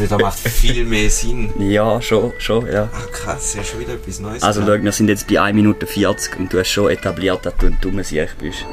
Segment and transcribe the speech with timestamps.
[0.00, 1.52] Aber das macht viel mehr Sinn.
[1.58, 2.88] Ja, schon, schon, ja.
[2.90, 4.42] Ach krass, ja schon wieder etwas Neues.
[4.42, 7.54] Also schau, wir sind jetzt bei 1 Minute 40 und du hast schon etabliert, dass
[7.58, 8.64] du ein dummer Sieg bist.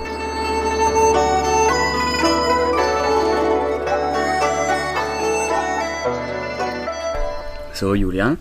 [7.73, 8.38] So, Julian,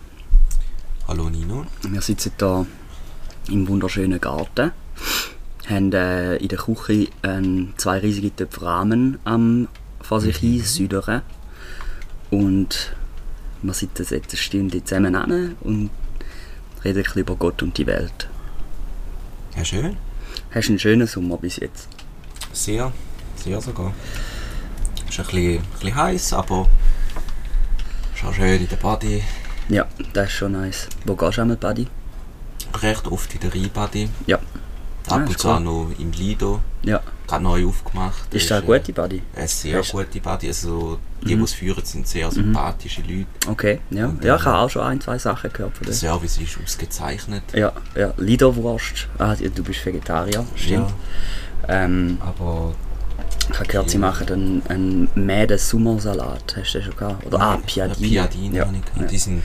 [1.07, 1.65] Hallo Nino.
[1.89, 2.65] wir sitzen hier
[3.49, 4.71] im wunderschönen Garten,
[5.69, 9.67] haben äh, in der Küche ähm, zwei riesige Töpfe Rahmen am
[10.01, 11.21] vor sich hin südern
[12.29, 12.95] und
[13.61, 15.89] wir sitzen jetzt eine Stunde zusammen an und
[16.83, 18.29] reden ein bisschen über Gott und die Welt.
[19.55, 19.97] Ja schön.
[20.53, 21.87] Hast einen schönen Sommer bis jetzt?
[22.53, 22.91] Sehr,
[23.35, 23.93] sehr sogar.
[25.09, 26.67] Ist ein bisschen, ein bisschen heiß, aber
[28.15, 29.23] schon schön in der Body.
[29.69, 30.87] Ja, das ist schon nice.
[31.05, 31.87] Wo gehst du einmal, Buddy?
[32.81, 34.09] Recht oft in der Rheinbody.
[34.25, 34.39] Ja.
[35.07, 36.61] Ah, Ab und ist zu auch noch im Lido.
[36.83, 37.01] Ja.
[37.27, 38.33] Gerade neu aufgemacht.
[38.33, 39.21] Ist das eine äh, gute Buddy?
[39.35, 40.47] Eine sehr Hast- gute Body.
[40.47, 41.39] Also, die, Mhm.
[41.39, 43.25] die es führen, sind sehr sympathische Leute.
[43.47, 44.05] Okay, ja.
[44.07, 45.99] Und, Ja, äh, ich habe auch schon ein, zwei Sachen gehört von Der dir.
[45.99, 47.43] Service ist ausgezeichnet.
[47.53, 48.13] Ja, ja.
[48.17, 49.07] Lido-Wurst.
[49.17, 50.93] Ah, ja, du bist Vegetarier, stimmt.
[51.67, 52.73] Ähm, Aber
[53.51, 56.55] ich habe gehört, sie machen einen, einen mäden Sommersalat.
[56.57, 57.25] Hast du den schon gehabt?
[57.25, 58.07] Oder ah, Piadini.
[58.09, 58.65] Piadini Ja.
[58.67, 59.01] habe ich gehabt.
[59.01, 59.07] ja.
[59.07, 59.43] Die sind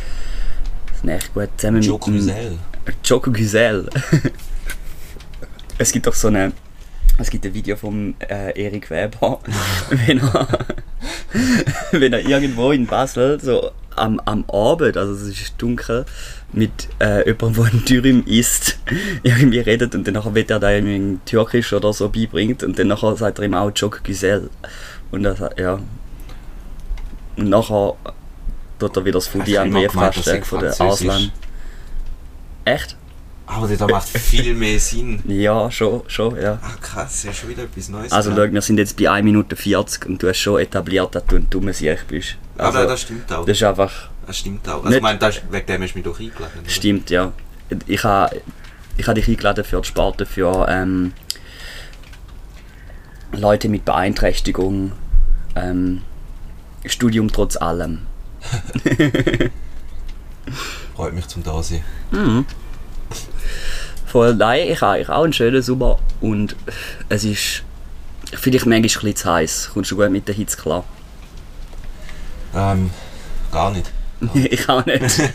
[0.86, 1.48] Das ist echt gut.
[1.56, 2.58] Zusammen mit dem- Jocusel.
[3.06, 3.88] Choco Güzel.
[5.78, 6.52] es gibt doch so eine.
[7.18, 9.40] Es gibt ein Video vom äh, Erik Weber,
[9.90, 10.48] wenn er,
[11.92, 16.04] wenn er irgendwo in Basel so am, am Abend, also es ist dunkel,
[16.52, 18.78] mit äh, jemandem, der ein Dürüm isst,
[19.22, 22.88] irgendwie redet und dann nachher wird er da irgendwie Türkisch oder so beibringt und dann
[22.88, 24.50] nachher sagt er ihm auch Choco Güzel.
[25.10, 25.78] Und er sagt, ja.
[27.36, 27.94] Und nachher
[28.78, 29.56] tut er wieder das Foodie
[29.88, 31.32] fressen ich von der Ausland.
[32.64, 32.96] Echt?
[33.54, 35.22] Aber das macht viel mehr Sinn.
[35.26, 36.58] Ja, schon, schon, ja.
[36.62, 38.10] Ach krass, ja schon wieder etwas Neues.
[38.10, 41.26] Also schau, wir sind jetzt bei 1 Minute 40 und du hast schon etabliert, dass
[41.26, 42.36] du ein dummer Sieg bist.
[42.56, 43.44] Also, Aber das stimmt auch.
[43.44, 44.84] das ist einfach, Das stimmt auch.
[44.84, 46.60] Also ich meine, das wegen dem hast du mich doch eingeladen.
[46.60, 46.68] oder?
[46.70, 47.32] stimmt, ja.
[47.86, 48.40] Ich habe
[48.96, 51.12] ich ha dich eingeladen für die Sparte für ähm,
[53.32, 54.92] Leute mit Beeinträchtigung,
[55.56, 56.02] ähm,
[56.86, 58.06] Studium trotz allem.
[60.94, 61.82] Freut mich zum da sein.
[64.12, 66.54] Voll, nein, ich habe auch einen schönen Sommer und
[67.08, 67.62] es ist
[68.34, 69.70] vielleicht manchmal ein bisschen zu heiß.
[69.72, 70.84] Kommst du gut mit der Hitze klar?
[72.54, 72.90] Ähm,
[73.50, 73.90] gar nicht.
[74.34, 75.02] ich auch nicht.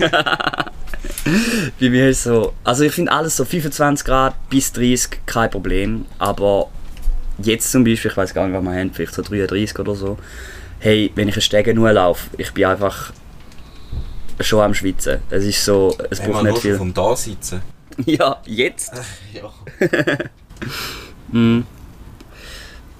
[1.79, 6.05] Bei mir ist so, also ich finde alles so 25 Grad bis 30 kein Problem,
[6.19, 6.69] aber
[7.39, 10.19] jetzt zum Beispiel, ich weiß gar nicht, was wir haben, vielleicht so 33 oder so.
[10.77, 13.11] Hey, wenn ich einen Stegen nur laufe, ich bin einfach
[14.39, 15.17] schon am Schwitzen.
[15.31, 16.77] Es ist so, es braucht nicht viel.
[16.77, 17.59] vom da sitzen.
[18.05, 18.91] Ja, jetzt.
[19.33, 19.51] Ja.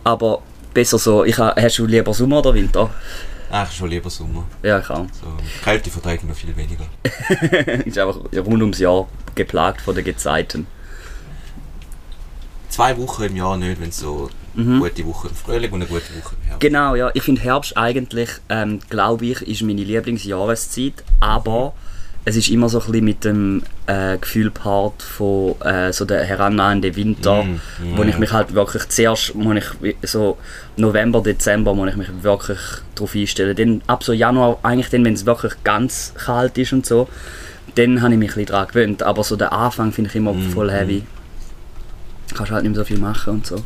[0.03, 0.41] Aber
[0.73, 1.23] besser so.
[1.23, 2.89] Ich ha, hast du lieber Sommer oder Winter?
[3.49, 4.45] Ach, schon lieber Sommer.
[4.63, 5.05] Ja, ich auch.
[5.13, 5.27] So,
[5.63, 6.85] Kälte verträgt noch viel weniger.
[7.85, 10.67] ist einfach rund ums Jahr geplagt von den Gezeiten.
[12.69, 15.89] Zwei Wochen im Jahr nicht, wenn es so eine gute Woche im Frühling und eine
[15.89, 16.59] gute Woche im Herbst.
[16.59, 17.11] Genau, ja.
[17.13, 21.73] Ich finde Herbst eigentlich, ähm, glaube ich, ist meine Lieblingsjahreszeit, aber
[22.27, 26.25] es ist immer so ein bisschen mit dem äh, Gefühl paart von äh, so der
[26.25, 27.59] herannahenden Winter, Mm,
[27.95, 28.09] wo ja.
[28.09, 30.37] ich mich halt wirklich zuerst, wo ich so
[30.75, 32.59] November, Dezember, muss ich mich wirklich
[32.95, 33.55] darauf einstellen.
[33.55, 37.07] Dann ab so Januar, eigentlich dann, wenn es wirklich ganz kalt ist und so,
[37.75, 39.03] dann habe ich mich ein bisschen daran gewöhnt.
[39.03, 41.03] Aber so der Anfang finde ich immer Mm, voll heavy.
[42.35, 43.63] Kannst halt nicht mehr so viel machen und so.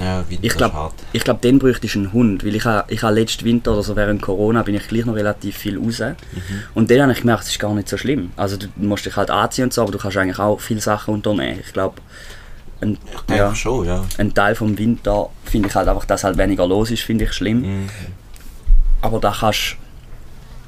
[0.00, 3.10] Ja, Winter Ich glaube, glaub, dann bräuchte ich einen Hund, weil ich ha, ich ha
[3.10, 6.00] letzten Winter oder so während Corona bin ich gleich noch relativ viel raus.
[6.00, 6.62] Mhm.
[6.74, 8.32] Und dann habe ich gemerkt, es ist gar nicht so schlimm.
[8.36, 11.14] Also du musst dich halt anziehen und so, aber du kannst eigentlich auch viele Sachen
[11.14, 11.60] unternehmen.
[11.64, 12.00] Ich glaube,
[12.80, 14.04] ein, Ich ja, schon, ja.
[14.18, 17.32] ein Teil vom Winter finde ich halt einfach, dass halt weniger los ist, finde ich
[17.32, 17.60] schlimm.
[17.60, 17.88] Mhm.
[19.02, 19.76] Aber da kannst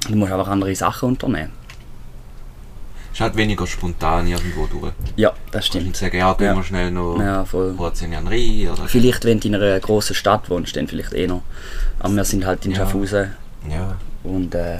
[0.07, 1.51] du musst einfach andere Sachen unternehmen.
[3.13, 4.91] Ist halt weniger spontan irgendwo durch.
[5.15, 5.85] Ja, das stimmt.
[5.85, 6.55] nicht sagen, ja, gehen Ja.
[6.55, 7.75] wir schnell noch Ja, voll.
[7.77, 11.13] kurz in den Rhein oder Vielleicht, wenn du in einer grossen Stadt wohnst, dann vielleicht
[11.13, 11.43] eh noch.
[11.99, 12.77] Aber wir sind halt in Ja.
[12.79, 13.31] Schaffhausen
[13.69, 14.79] Ja, Und äh,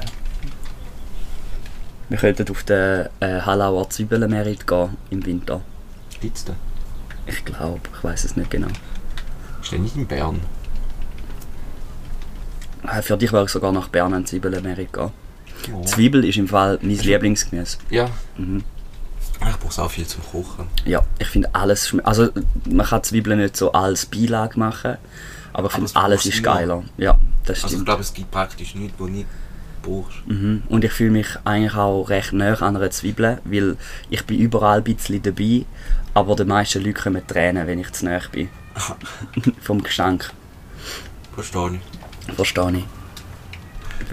[2.10, 5.62] wir könnten auf den äh, Hallauer Zwiebelmerit gehen im Winter.
[6.20, 6.54] gibt's da.
[7.28, 8.68] Ich glaube, ich weiß es nicht genau.
[9.62, 10.42] Ist der nicht in Bern?
[12.88, 15.12] Äh, für dich wäre ich sogar nach Bern an Zwiebelmerit gehen.
[15.74, 15.84] Oh.
[15.86, 17.78] Zwiebel ist im Fall mein Lieblingsgemüse.
[17.90, 18.10] Ja.
[18.38, 18.64] Mhm.
[19.50, 20.68] Ich brauche auch viel zum Kochen.
[20.86, 22.30] Ja, ich finde alles Also
[22.70, 24.98] man kann Zwiebeln nicht so als Beilage machen,
[25.52, 26.84] aber ich finde es alles ist geiler.
[26.98, 27.86] Ja, das Also ich stimmt.
[27.86, 29.28] glaube, es gibt praktisch nichts, wo du nicht
[29.82, 30.26] brauchst.
[30.28, 30.64] Mhm.
[30.70, 33.76] Und ich fühle mich eigentlich auch recht nah an einer Zwiebel, weil
[34.10, 35.66] ich bin überall ein bisschen dabei,
[36.14, 38.48] aber den meisten Leuten kommen Tränen, wenn ich zu nah bin.
[39.62, 40.32] Vom Gestank,
[41.36, 41.80] Verstehe
[42.28, 42.34] ich.
[42.36, 42.86] verstehe ich.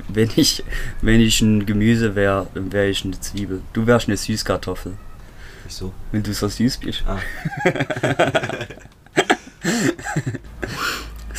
[0.09, 0.65] Wenn ich,
[1.03, 3.63] wenn ich ein Gemüse wäre, dann wäre ich eine Zwiebel.
[3.73, 4.95] Du wärst eine Süßkartoffel,
[5.65, 5.93] Wieso?
[6.13, 7.05] wenn du so süß bist.
[7.07, 7.19] Ah.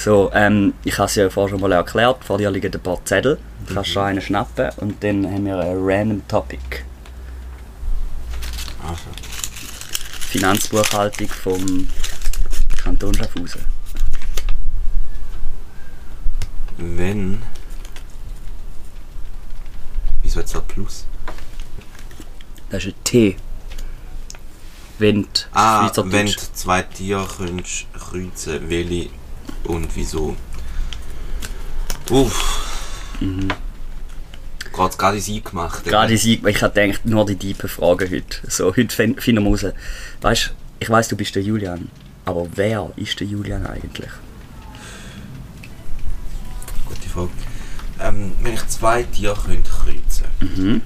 [0.04, 2.24] So, ähm, ich habe es ja vorher schon mal erklärt.
[2.24, 3.38] Vor dir liegen ein paar Zettel.
[3.68, 6.84] Du kannst schon einen schnappen und dann haben wir ein random Topic.
[8.82, 9.04] Also.
[10.22, 11.88] Finanzbuchhaltung vom
[12.84, 13.62] Kanton Schaffhausen.
[16.78, 17.44] Wenn.
[20.24, 21.06] Wieso jetzt da Plus?
[22.70, 23.36] Das ist ein T.
[25.00, 29.10] Wenn du Ah, wenn du zwei Tiere könntest kreuzen, welche
[29.64, 30.36] und wieso?
[32.10, 32.68] Uff.
[33.20, 33.48] Mhm.
[34.72, 35.90] Gerade gerade ins Eingemachte.
[35.90, 38.38] Gerade ich, ich habe gedacht, nur die tiefen Fragen heute.
[38.48, 39.66] So, heute fin- finden wir raus.
[40.22, 41.90] Weißt du, ich weiß, du bist der Julian.
[42.26, 44.10] Aber wer ist der Julian eigentlich?
[46.88, 47.30] Gute Frage.
[48.00, 50.02] Ähm, wenn ich zwei Tiere könnte kreuzen
[50.40, 50.82] Mhm.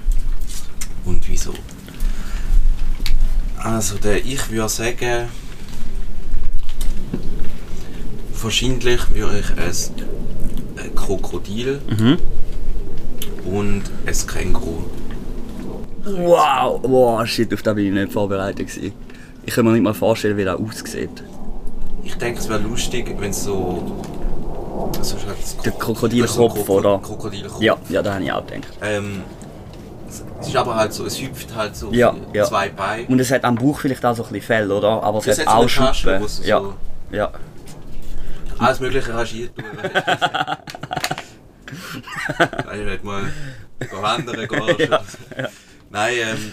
[1.04, 1.54] und wieso?
[3.58, 5.28] Also, der, ich würde sagen.
[8.42, 12.18] Wahrscheinlich würde ich ein, ein Krokodil Mhm.
[13.50, 14.84] und ein Känguru.
[16.04, 18.92] Wow, wow, shit, auf das bin ich nicht vorbereitet gewesen.
[19.44, 21.22] Ich kann mir nicht mal vorstellen, wie das aussieht.
[22.04, 24.00] Ich denke, es wäre lustig, wenn es so.
[25.06, 26.98] So halt Der Krokodilkopf, oder?
[26.98, 27.62] Krokodilkopf.
[27.62, 28.68] Ja, ja, da habe ich auch gedacht.
[28.82, 29.22] Ähm,
[30.08, 32.44] es- es ist aber halt so, es hüpft halt so Ja, ja.
[32.44, 33.06] zwei Beine.
[33.08, 35.02] Und es hat am Bauch vielleicht auch so ein bisschen Fell, oder?
[35.02, 36.24] Aber es Das hat hat so auch Tasche, Schuppen.
[36.24, 36.62] es so- Ja,
[37.12, 37.30] ja.
[38.58, 39.52] Alles mögliche rangiert.
[39.58, 39.66] Nein,
[42.80, 43.22] ich will mal
[44.00, 44.88] wandern gehen.
[44.90, 45.00] Ja,
[45.90, 46.52] Nein, ähm,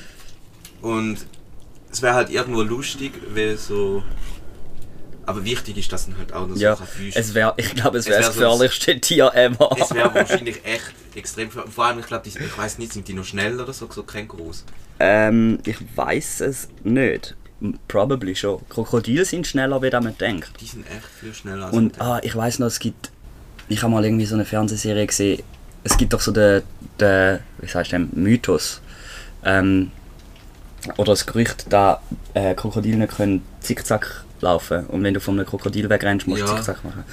[0.81, 1.17] und
[1.91, 4.03] es wäre halt irgendwo lustig, weil so.
[5.25, 6.75] Aber wichtig ist, dass man halt auch noch ja.
[6.75, 7.11] so kann.
[7.13, 9.75] Es wäre, ich glaube, es wäre wär das gefährlichste Tier ever.
[9.79, 11.49] Es wäre wahrscheinlich echt extrem.
[11.49, 14.65] Vor allem, ich glaube, ich weiß nicht, sind die noch schnell oder so, so Kängurus?
[14.99, 17.35] Ähm, ich weiß es nicht.
[17.87, 18.67] Probably schon.
[18.67, 20.51] Krokodile sind schneller, wie man denkt.
[20.59, 23.11] Die sind echt viel schneller als Und ah, ich weiß noch, es gibt.
[23.69, 25.41] Ich habe mal irgendwie so eine Fernsehserie gesehen.
[25.85, 26.63] Es gibt doch so den,
[26.99, 28.81] den wie du, den Mythos.
[29.45, 29.91] Ähm,
[30.97, 31.99] oder das Gerücht, dass
[32.33, 36.55] äh, Krokodile können zickzack laufen Und wenn du von einem Krokodil wegrennst, musst du Ja.
[36.55, 37.03] zickzack machen.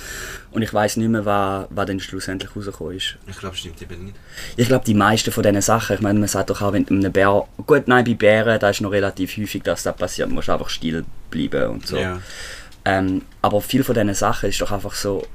[0.53, 3.17] Und ich weiß nicht mehr, was, was dann schlussendlich rausgekommen ist.
[3.27, 4.17] Ich glaube, stimmt eben nicht.
[4.57, 6.95] Ich glaube, die meisten von diesen Sachen, ich meine, man sagt doch auch, wenn du
[6.95, 10.35] einem Bär, gut, nein, bei Bären, da ist noch relativ häufig, dass das passiert, du
[10.35, 11.97] musst einfach still bleiben und so.
[11.97, 12.21] Ja.
[12.85, 15.27] Ähm, aber viel von diesen Sachen ist doch einfach so,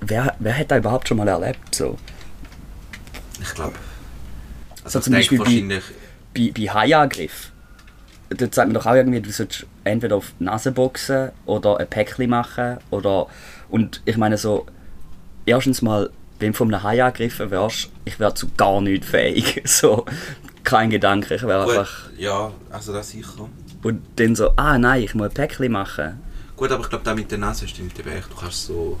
[0.00, 1.74] wer, wer hat das überhaupt schon mal erlebt?
[1.74, 1.98] So.
[3.40, 3.74] Ich glaube.
[4.78, 5.82] So Also, zum ich denke Beispiel bei-.
[6.34, 7.52] Bei, bei Haiangriff,
[8.40, 11.88] da sagt man doch auch irgendwie, du solltest entweder auf die Nase boxen oder ein
[11.88, 13.26] Päckchen machen oder,
[13.68, 14.66] und ich meine so,
[15.46, 16.10] erstens mal,
[16.40, 20.04] wenn du von einem Hai angegriffen wärst, ich wäre zu gar nichts fähig, so,
[20.62, 23.48] kein Gedanke, ich wäre einfach, ja, also das sicher.
[23.82, 26.20] und dann so, ah nein, ich muss ein Päckchen machen.
[26.56, 28.30] Gut, aber ich glaube, da mit der Nase stimmt eben echt.
[28.30, 28.96] Du kannst so.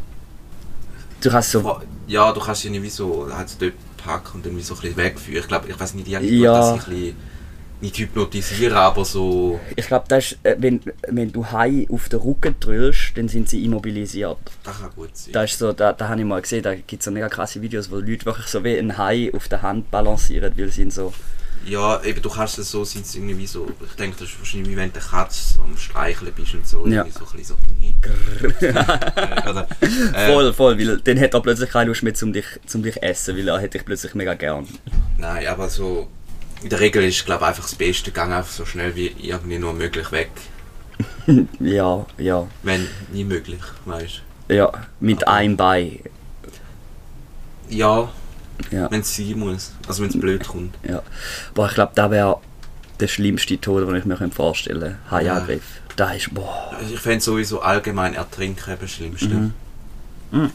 [1.20, 4.60] Du kannst so, Ja, du kannst ihn wie so halt so dort packen und dann
[4.60, 5.40] so ein bisschen wegführen.
[5.40, 6.52] Ich glaube, ich weiß nicht, die haben Ja.
[6.52, 7.16] dass ich ein bisschen
[7.84, 9.60] nicht hypnotisieren, aber so.
[9.76, 13.48] ich glaube, das ist, äh, wenn, wenn du Hai auf den Rücken drückst, dann sind
[13.48, 14.38] sie immobilisiert.
[14.64, 15.32] Das kann gut sein.
[15.32, 17.60] Da ist so, da, da habe ich mal gesehen, da gibt es so mega krasse
[17.60, 20.90] Videos, wo Leute wirklich so wie ein Hai auf der Hand balancieren, weil sie ihn
[20.90, 21.12] so.
[21.66, 23.66] Ja, eben, du kannst es so, sind irgendwie so.
[23.86, 26.86] Ich denke, das ist wahrscheinlich wie wenn du Katze am Streicheln bist und so.
[26.86, 27.04] Ja.
[27.06, 27.56] irgendwie So ein bisschen
[29.42, 29.50] so.
[29.50, 32.82] Oder, äh, Voll, voll, weil dann hat er plötzlich keine Lust mehr zum dich, zum
[32.82, 34.66] dich essen, weil er hätte dich plötzlich mega gern.
[35.18, 36.08] Nein, aber so.
[36.64, 39.58] In der Regel ist, glaube ich, einfach das Beste, gang einfach so schnell wie irgendwie
[39.58, 40.30] nur möglich weg.
[41.60, 45.98] Ja, ja, Wenn nie möglich, weißt ja, mit einem Bein.
[47.68, 47.74] du.
[47.74, 48.08] Ja,
[48.70, 49.72] Ja, wenn es sein muss.
[49.88, 50.74] Also wenn es blöd kommt.
[50.88, 51.02] ja.
[51.54, 52.38] Boah, ich glaube, das wäre
[53.00, 54.98] der schlimmste Tod, den ich mir vorstellen könnte.
[55.10, 55.64] Haiangriff.
[55.96, 56.72] Da ist, boah.
[56.78, 59.28] Also ich fände sowieso allgemein Ertrinken das Schlimmste.
[59.28, 59.52] Mhm.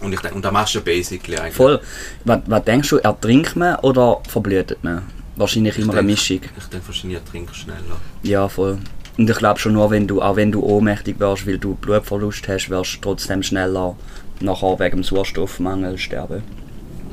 [0.02, 1.56] Und, ich denk, und da machst du ja basically eigentlich.
[1.56, 1.80] Voll.
[2.26, 5.04] Was, was denkst du, ertrinkt man oder verblüht man?
[5.40, 6.42] Wahrscheinlich Ich immer eine denk- Mischung.
[6.58, 7.98] Ich denke wahrscheinlich ertrinken schneller.
[8.24, 8.78] Ja, voll.
[9.18, 12.48] Und ich glaube schon nur, wenn du, auch wenn du ohnmächtig wärst, weil du Blutverlust
[12.48, 13.96] hast, wirst du trotzdem schneller
[14.42, 16.44] nachher wegen dem Sauerstoffmangel sterben.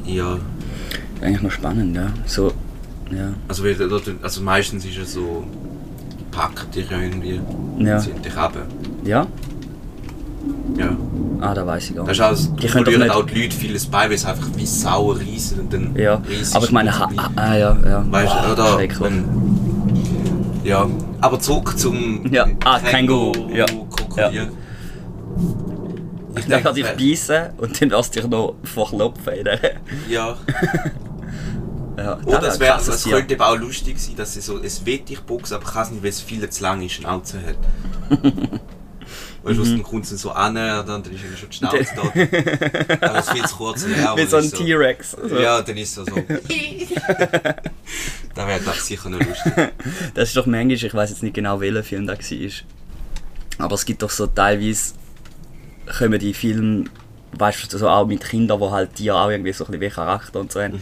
[0.04, 0.38] Ja.
[1.20, 2.12] Eigentlich noch spannend, ja.
[2.26, 2.52] So,
[3.10, 3.32] ja.
[3.48, 3.64] Also,
[4.22, 5.44] also meistens ist es so,
[6.30, 7.40] packen dich irgendwie
[7.78, 7.98] Ja.
[8.00, 8.66] sind dich runter.
[9.04, 9.26] Ja?
[10.78, 10.96] Ja.
[11.40, 12.30] Ah, da weiß ich gar Das nicht.
[12.30, 15.12] ist können doch verlieren nicht- auch die Leute vieles bei, weil es einfach wie Sau
[15.12, 16.20] reissen und dann Ja,
[16.54, 17.22] aber ich meine, ha, vorbei.
[17.36, 18.04] ah, ja, ja.
[18.10, 18.78] Weißt du, oder?
[18.78, 19.24] Wenn,
[20.64, 20.86] ja,
[21.20, 24.48] aber zurück zum Ja, ah, Känguru, ja, Krokodil.
[26.38, 29.32] Ich Dann denke, werde ich das beißen und dann wirst du dich noch verklopfen.
[30.08, 30.36] Ja.
[31.96, 33.16] ja, Oder das es, wär, passiert.
[33.16, 35.90] könnte eben auch lustig sein, dass sie so, es wird dich boxen, aber kann es
[35.92, 38.20] nicht, weil es viel zu lang ist, Schnauze hat.
[39.46, 39.70] Weißt du, Mhm.
[39.76, 40.56] dann kommt sie so an, und
[40.88, 43.06] dann ist irgendwie schon die Schnauze da.
[43.06, 43.86] Aber es ist viel zu kurz.
[43.96, 45.12] Ja, Wie so ein T-Rex.
[45.22, 45.38] So.
[45.38, 46.14] Ja, dann ist es so.
[48.34, 49.52] da wäre das sicher noch lustig.
[50.14, 52.50] Das ist doch manchmal, ich weiß jetzt nicht genau, welcher Film das war.
[53.66, 54.94] Aber es gibt doch so teilweise,
[55.98, 56.84] kommen die Filme,
[57.38, 60.40] weißt du, so auch mit Kindern, die halt Tiere auch irgendwie so ein bisschen Charakter
[60.40, 60.80] und so haben,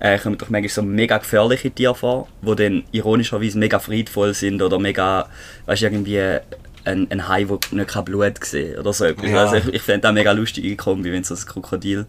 [0.00, 4.62] äh, kommen doch manchmal so mega gefährliche Tiere vor, die dann ironischerweise mega friedvoll sind
[4.62, 5.28] oder mega,
[5.66, 6.38] weißt du, irgendwie
[6.84, 9.30] ein, ein Hai, der nicht kein Blut sieht oder so etwas.
[9.30, 9.44] Ja.
[9.44, 12.06] Also ich, ich fände das mega lustige Kombi, wenn so ein Krokodil,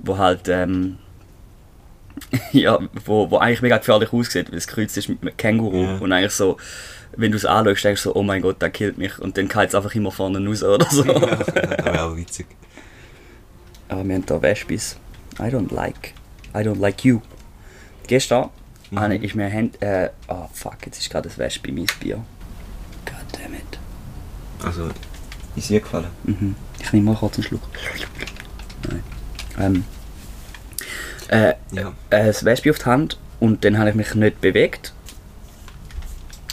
[0.00, 0.98] wo halt, ähm,
[2.52, 5.96] ja, wo, wo eigentlich mega gefährlich aussieht, weil es kreuzt ist mit einem Känguru Ja.
[5.98, 6.56] und eigentlich so,
[7.16, 9.48] wenn du es anschaust, denkst du so, oh mein Gott, der killt mich und dann
[9.48, 11.04] geht es einfach immer vorne raus oder so.
[11.04, 12.46] Ja, das wäre auch witzig.
[13.88, 14.96] Aber wir haben da Wespis.
[15.38, 16.14] I don't like.
[16.54, 17.20] I don't like you.
[18.06, 18.50] Gestern
[18.90, 19.00] Mhm.
[19.00, 22.16] habe ich mir Hand, äh, oh fuck, jetzt ist gerade das Wespe in mein Bier.
[23.06, 23.78] God damn it.
[24.64, 24.88] Also,
[25.56, 26.06] ist dir gefallen?
[26.24, 26.54] Mhm.
[26.80, 27.62] Ich nehme mal kurz einen Schluck.
[28.88, 29.02] Nein.
[29.58, 29.84] Ähm,
[31.28, 31.92] äh, Ja.
[32.10, 34.92] äh, das Wespe auf die Hand und dann habe ich mich nicht bewegt.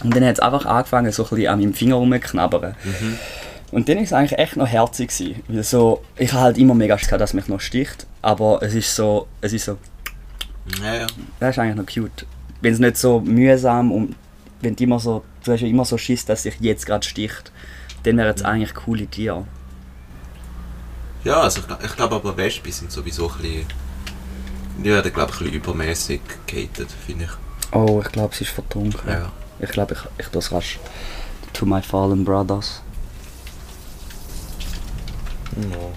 [0.03, 2.75] Und dann hat es einfach angefangen, so ein bisschen an meinem Finger rumzuknabbern.
[3.71, 5.09] Und dann war es eigentlich echt noch herzig.
[5.09, 8.07] Gewesen, weil so, ich habe halt immer mega Angst gehabt, dass mich noch sticht.
[8.21, 9.77] Aber es ist so, es ist so,
[10.81, 11.07] Ja, ja.
[11.39, 12.25] das ist eigentlich noch cute.
[12.61, 14.15] Wenn es nicht so mühsam und
[14.61, 17.51] wenn du immer so, du hast ja immer so Schiss, dass sich jetzt gerade sticht,
[18.03, 19.45] dann wäre es eigentlich coole Tiere.
[21.23, 23.65] Ja, also ich, glaub- ich glaube aber Wespen sind sowieso ein bisschen.
[24.77, 27.31] Die werden, glaube ich, ein bisschen übermäßig gehatet, finde ich.
[27.75, 29.09] Oh, ich glaube, sie ist vertrunken.
[29.09, 29.31] Ja.
[29.59, 30.79] Ich glaube, ich, ich das rasch.
[31.53, 32.81] To my fallen brothers.
[35.57, 35.91] No.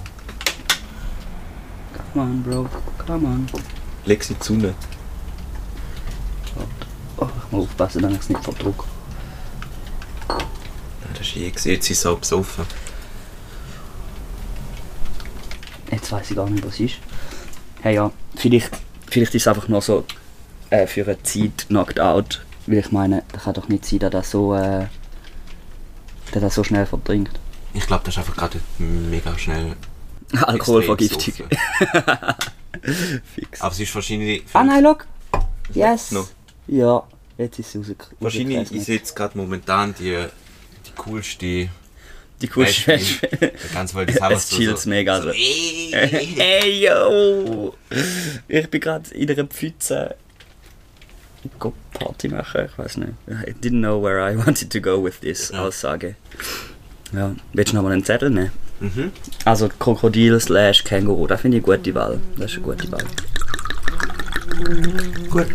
[2.13, 2.69] Come on, bro.
[3.07, 3.47] Come on.
[4.05, 4.75] Leg sie zu Sonne.
[7.19, 8.85] Oh, ich muss aufpassen, dass ich es nicht verdrucke.
[11.23, 12.65] Ist je gesehen, jetzt ist sie so besoffen.
[15.93, 16.95] Jetzt weiß ich gar nicht, was es ist.
[17.81, 18.71] Hey, ja, vielleicht,
[19.09, 20.05] vielleicht ist es einfach nur so
[20.71, 22.45] äh, für eine Zeit knocked out.
[22.67, 24.87] Weil ich meine, das kann doch nicht sein, dass das so, äh,
[26.33, 27.39] dass das so schnell verdrinkt.
[27.73, 29.77] Ich glaube, das ist einfach gerade mega schnell.
[30.33, 31.47] Alkoholvergiftung.
[33.35, 33.61] Fix.
[33.61, 34.43] Aber es ist wahrscheinlich.
[34.55, 35.07] Ah nein, look.
[35.73, 36.11] Yes.
[36.11, 36.27] Noch.
[36.67, 37.05] Ja,
[37.39, 38.11] jetzt ist es raus.
[38.19, 40.27] Wahrscheinlich ist jetzt gerade momentan die,
[40.87, 41.39] die coolste.
[41.39, 41.71] die.
[42.57, 43.53] Wespe.
[43.73, 45.31] Ganz weil das einfach Es chillt's mega, So, also.
[45.39, 46.35] ey.
[46.37, 47.75] Hey yo!
[48.49, 50.17] Ich bin gerade in einer Pfütze.
[51.59, 53.13] Go Party machen, ich weiß nicht.
[53.29, 55.63] I didn't know where I wanted to go with this Ja.
[55.65, 56.15] Aussage.
[57.13, 58.51] Ja, willst du noch mal einen Zettel nehmen?
[58.81, 59.13] mhm.
[59.45, 62.21] Also Krokodil slash Känguru, das finde ich eine gute Wahl.
[62.39, 63.05] Das ist eine gute Wahl.
[65.31, 65.47] Gut.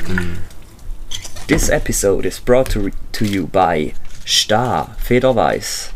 [1.48, 3.94] This episode is brought to, to you by
[4.28, 5.92] Star Federweiß.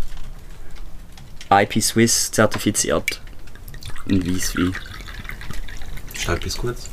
[1.50, 3.22] IP Swiss zertifiziert.
[4.08, 4.74] In Weisswein.
[6.14, 6.90] ist halt etwas Gutes.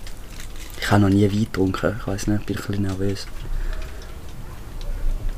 [0.81, 3.27] Ich habe noch nie Wein getrunken, ich weiß nicht, bin ein bisschen nervös.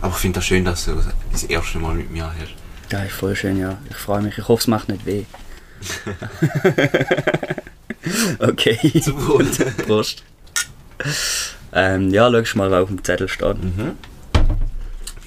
[0.00, 0.98] Aber ich finde das schön, dass du
[1.32, 2.54] das erste Mal mit mir hast.
[2.90, 3.76] Ja, ist voll schön, ja.
[3.90, 4.38] Ich freue mich.
[4.38, 5.24] Ich hoffe, es macht nicht weh.
[8.38, 9.00] okay.
[9.02, 9.44] Zu wohl.
[9.86, 10.22] Prost.
[11.72, 13.62] Ähm, ja, schau mal, was auf dem Zettel steht.
[13.62, 13.98] mhm.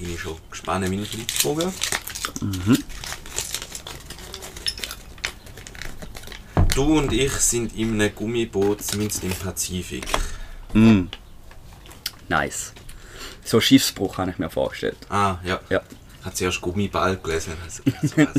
[0.04, 1.72] Bin ich schon gespannt, meine Blitzbogen.
[6.74, 10.04] Du und ich sind in einem Gummiboot, zumindest im Pazifik.
[10.74, 11.04] Mm.
[12.28, 12.74] Nice.
[13.44, 14.98] So Schiffsbruch habe ich mir vorgestellt.
[15.08, 15.58] Ah, ja.
[15.70, 15.80] Ja.
[16.22, 17.54] Hat zuerst Gummiball gelesen.
[17.64, 18.34] Also, so was.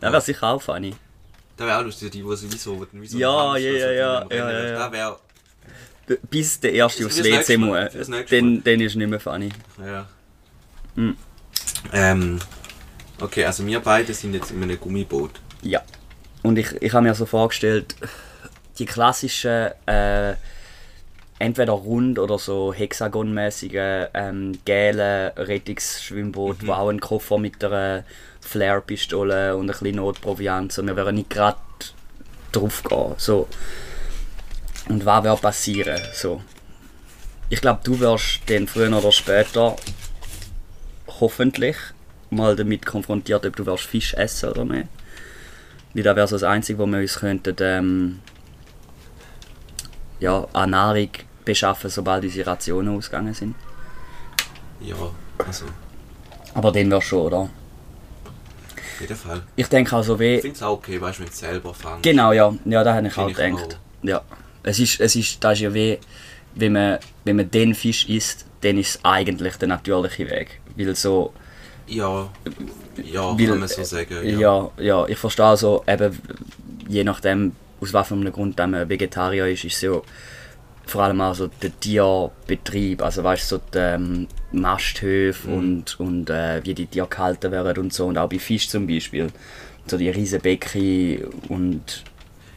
[0.00, 0.96] Das wäre sicher auch funny.
[1.56, 4.72] Da wäre auch lustig, die, die sowieso wie so Ja, ja, ja, ja, ja, ja.
[4.72, 5.20] Da wäre,
[6.28, 7.78] Bis der Erste aufs WC muss.
[8.28, 9.50] Dann, dann ist es nicht mehr funny.
[9.78, 10.08] ja.
[10.98, 11.16] Mhm.
[11.92, 12.38] Ähm,
[13.20, 15.30] okay, also wir beide sind jetzt in einem Gummiboot.
[15.62, 15.80] Ja.
[16.42, 17.94] Und ich, ich habe mir so vorgestellt,
[18.78, 20.34] die klassischen, äh,
[21.38, 28.04] entweder rund oder so hexagonmäßigen, ähm, gelben Rettungsschwimmboote, wo auch ein Koffer mit einer
[28.40, 31.58] Flare-Pistole und ein bisschen Notproviant, so, wir wären nicht gerade
[32.50, 33.46] drauf gehen, so.
[34.88, 36.42] Und was würde passieren, so.
[37.50, 39.76] Ich glaube, du wirst dann früher oder später
[41.20, 41.76] hoffentlich
[42.30, 44.88] mal damit konfrontiert, ob du wirst Fisch essen oder nicht.
[45.94, 48.18] Weil das wäre so das Einzige, wo wir uns könnten, ähm,
[50.20, 51.10] ja, an Nahrung
[51.44, 53.54] beschaffen, sobald unsere Rationen ausgegangen sind.
[54.80, 54.96] Ja,
[55.46, 55.64] also.
[56.54, 57.48] Aber den wäre schon, oder?
[58.98, 59.42] auf jeden Fall.
[59.54, 60.40] Ich denke auch so Ich wie.
[60.40, 62.02] finde es auch okay, weißt du, wenn du selber fängst.
[62.02, 62.52] Genau, ja.
[62.64, 63.78] Ja, da habe ich auch ich gedacht.
[64.02, 64.22] Ja.
[64.64, 65.98] Es ist, es ist, das ist ja wie,
[66.56, 70.60] wenn man, wenn man den Fisch isst, dann ist es eigentlich der natürliche Weg.
[70.78, 71.32] Weil so,
[71.86, 72.28] Ja,
[73.04, 74.16] ja, Weil, kann man so sagen.
[74.22, 74.70] ja, Ja.
[74.78, 76.18] ja, ich verstehe also eben,
[76.88, 80.02] je nachdem, aus einem Grund man Vegetarier ist, ist so
[80.86, 85.54] vor allem auch so der Tierbetrieb, also weißt du, so die ähm, Masthöfe Mhm.
[85.58, 88.86] und, und äh, wie die Tiere gehalten werden und so und auch bei Fisch zum
[88.86, 89.28] Beispiel.
[89.86, 92.04] So die riesen Becken und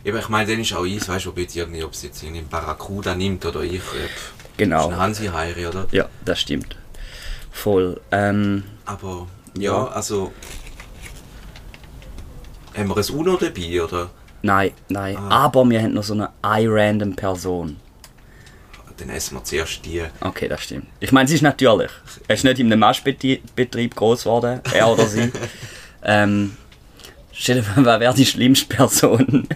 [0.03, 2.23] Eben, ich meine, dann ist auch eins, weißt du, ob jetzt irgendwie, ob es jetzt
[2.23, 3.73] einen Barracuda nimmt oder ich.
[3.75, 4.07] Äh,
[4.57, 4.87] Genau.
[4.87, 5.87] ist ein Hansi-Heiri, oder?
[5.91, 6.75] ja, das stimmt.
[7.51, 7.99] Voll.
[8.11, 9.27] Ähm, Aber,
[9.57, 10.31] ja, also.
[12.75, 14.09] Haben wir ein UNO dabei, oder?
[14.41, 15.17] nein, nein.
[15.17, 15.45] Ah.
[15.45, 17.77] Aber wir haben noch so eine eye-random Person.
[18.97, 20.03] Dann essen wir zuerst die.
[20.19, 20.85] Okay, das stimmt.
[20.99, 21.89] Ich meine, sie ist natürlich.
[22.27, 25.31] Er ist nicht in einem Maschbetrieb groß geworden, er oder sie.
[26.03, 26.55] ähm,
[27.31, 29.47] stell dir vor, wer wäre die schlimmste Person?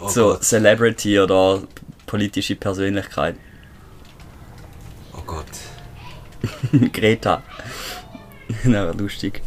[0.00, 0.44] Oh so Gott.
[0.44, 1.62] Celebrity oder
[2.06, 3.36] politische Persönlichkeit.
[5.16, 5.46] Oh Gott.
[6.92, 7.42] Greta.
[8.64, 9.42] Na, lustig.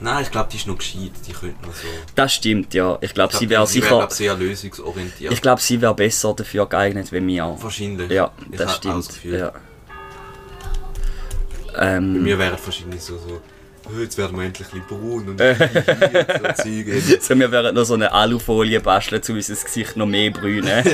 [0.00, 1.10] Nein, ich glaube, die ist noch gescheit.
[1.26, 1.86] Die könnte noch so.
[2.14, 2.98] Das stimmt, ja.
[3.00, 3.96] Ich glaube, Ich sie glaub, wäre sie wär, sicher.
[3.98, 5.32] glaub, sehr lösungsorientiert.
[5.32, 7.56] Ich glaube, sie wäre besser dafür geeignet wie wir.
[7.60, 8.10] Wahrscheinlich.
[8.10, 9.08] Ja, Ich das auch das stimmt.
[9.08, 9.38] Gefühl.
[9.38, 9.52] Ja.
[11.76, 13.40] Ähm, Wir wären wahrscheinlich so, so
[13.90, 15.38] «Oh, jetzt werden wir endlich ein bisschen braun und
[16.56, 17.22] so Zeug.
[17.22, 20.84] so, wir werden noch so eine Alufolie basteln, um unser Gesicht noch mehr brünen.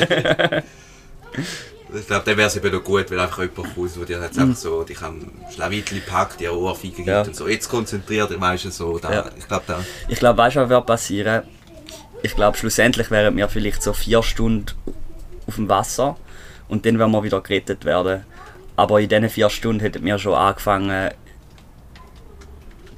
[1.98, 4.38] Ich glaube, dann wäre es eben noch gut, weil einfach jemand kommt, der dir jetzt
[4.38, 7.12] einfach so dich am Schlawittli packt, dir Ohrfeige gibt Mhm.
[7.12, 7.22] Ja.
[7.22, 7.48] und so.
[7.48, 8.98] Jetzt konzentriert dich, du, so.
[8.98, 9.24] Da, Ja.
[9.38, 9.84] Ich glaube, da.
[10.08, 11.42] Ich glaube, weißt du, was wird passieren?
[12.22, 14.66] Ich glaube, schlussendlich wären wir vielleicht so vier Stunden
[15.46, 16.16] auf dem Wasser
[16.68, 18.24] und dann werden wir wieder gerettet werden.
[18.76, 21.10] Aber in diesen vier Stunden hätten wir schon angefangen,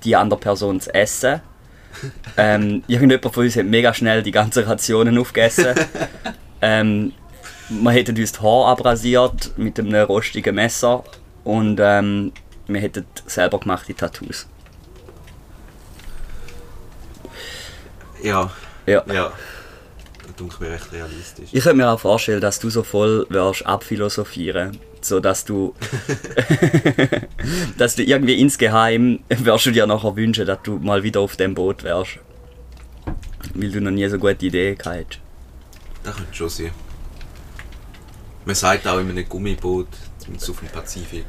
[0.04, 1.40] die andere Person zu essen.
[2.36, 5.74] ähm, irgendjemand von uns hat mega schnell die ganzen Rationen aufgegessen.
[6.62, 7.12] ähm,
[7.68, 11.04] wir hätten uns die Haare abrasiert mit einem rostigen Messer
[11.44, 12.32] und ähm,
[12.66, 14.46] wir hätten selber gemachte Tattoos.
[18.22, 18.50] Ja.
[18.86, 19.04] Ja.
[19.12, 19.32] Ja.
[20.36, 21.48] Das mir recht realistisch.
[21.52, 25.74] Ich könnte mir auch vorstellen, dass du so voll wirst abphilosophieren, so dass du,
[27.78, 31.54] dass du irgendwie insgeheim wirst du dir nachher wünschen, dass du mal wieder auf dem
[31.54, 32.18] Boot wärst,
[33.54, 35.20] weil du noch nie so gute Ideen gehabt.
[36.02, 36.85] Das könnte schon sein.
[38.46, 41.26] Man sagt auch in einem Gummiboot, zumindest auf dem Pazifik,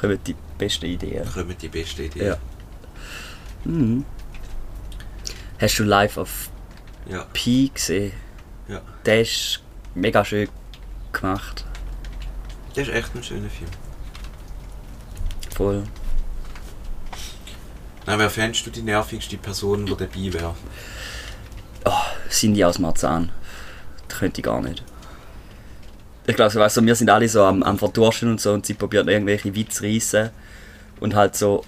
[0.00, 1.24] Kommen die besten Ideen.
[1.32, 2.26] kommen die besten Ideen.
[2.26, 2.36] Ja.
[3.64, 4.04] Mhm.
[5.60, 6.50] Hast du Live of
[7.08, 7.24] Ja.
[7.32, 8.12] Pi gesehen?
[8.68, 8.80] ja.
[9.06, 9.62] Der ist
[9.94, 10.48] mega schön
[11.12, 11.64] gemacht.
[12.74, 13.70] Das ist echt ein schöner Film.
[15.54, 15.84] Voll.
[18.06, 20.56] Na, wer fändest du die nervigste Person, die dabei wäre?
[22.30, 23.30] Cindy aus Marzahn.
[24.08, 24.82] Das könnte ich gar nicht.
[26.26, 28.74] Ich glaube, weißt du, wir sind alle so am, am Verdursten und so und sie
[28.74, 30.30] probiert irgendwelche Witze zu reissen.
[31.00, 31.64] Und halt so,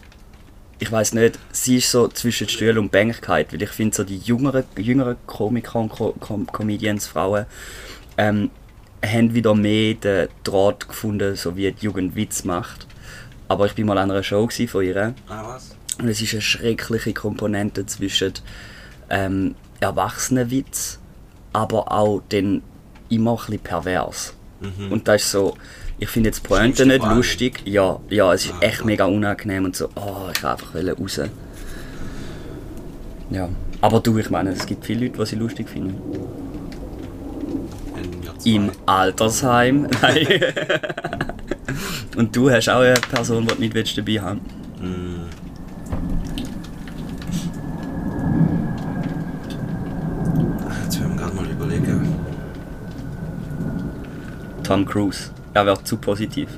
[0.78, 4.18] ich weiß nicht, sie ist so zwischen Stuhl und Bängigkeit, weil ich finde so die
[4.18, 7.46] jüngeren, jüngeren Komiker und Co Com Comedians, Frauen,
[8.16, 8.50] ähm,
[9.04, 12.86] haben wieder mehr den Draht gefunden, so wie die Jugend Witz macht.
[13.48, 15.14] Aber ich bin mal an einer Show von ihr.
[15.28, 15.76] Ah, was?
[15.98, 18.32] Und es ist eine schreckliche Komponente zwischen
[19.10, 20.98] ähm, Erwachsenenwitz,
[21.52, 22.62] aber auch den
[23.08, 24.34] immer ein bisschen pervers.
[24.90, 25.56] Und das ist so,
[25.98, 27.62] ich finde jetzt Pointe nicht lustig.
[27.64, 31.20] Ja, ja, es ist Ah, echt mega unangenehm und so, oh, ich wollte einfach raus.
[33.30, 33.48] Ja,
[33.80, 35.96] aber du, ich meine, es gibt viele Leute, die sie lustig finden.
[38.44, 39.88] Im Altersheim.
[40.02, 40.26] Nein.
[42.16, 44.40] und du hast auch eine Person, die du nicht willst dabei haben
[44.80, 45.30] Mm.
[50.84, 52.14] Jetzt werden wir gerade mal überlegen.
[54.64, 55.30] Tom Cruise.
[55.52, 56.48] Er wäre zu positiv.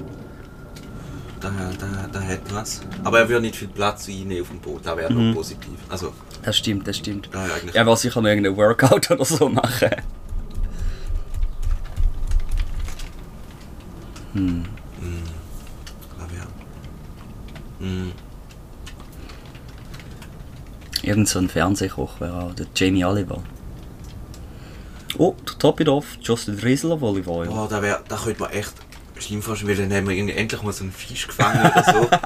[1.41, 2.81] Da, da, da hat was.
[3.05, 5.29] Aber er würde nicht viel Platz einnehmen auf dem Boot, da wäre Mhm.
[5.29, 5.79] noch positiv.
[5.89, 7.29] Also, Das stimmt, das stimmt.
[7.35, 7.75] eigentlich.
[7.75, 9.91] Er wird sicher noch irgendeinen Workout oder so machen.
[14.35, 14.41] Da
[16.31, 16.47] wär,
[17.87, 18.13] mm,
[21.03, 23.43] Irgend so ein Fernsehkoch wäre auch der Jamie Oliver.
[25.19, 27.47] Oh, to top it off, just a drizzle of olive oil.
[27.49, 28.73] boah, da, wär, da könnte man echt
[29.19, 32.09] schlimm vorstellen, weil dann haben wir irgendwie endlich mal so einen Fisch gefangen oder so.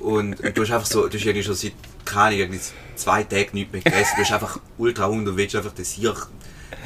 [0.00, 1.74] Und, und du hast einfach so, du hast irgendwie schon seit,
[2.06, 2.60] keine irgendwie
[2.96, 4.14] zwei Tagen nichts mehr gegessen.
[4.16, 6.16] Du hast einfach ultra Hunger und willst einfach das hier,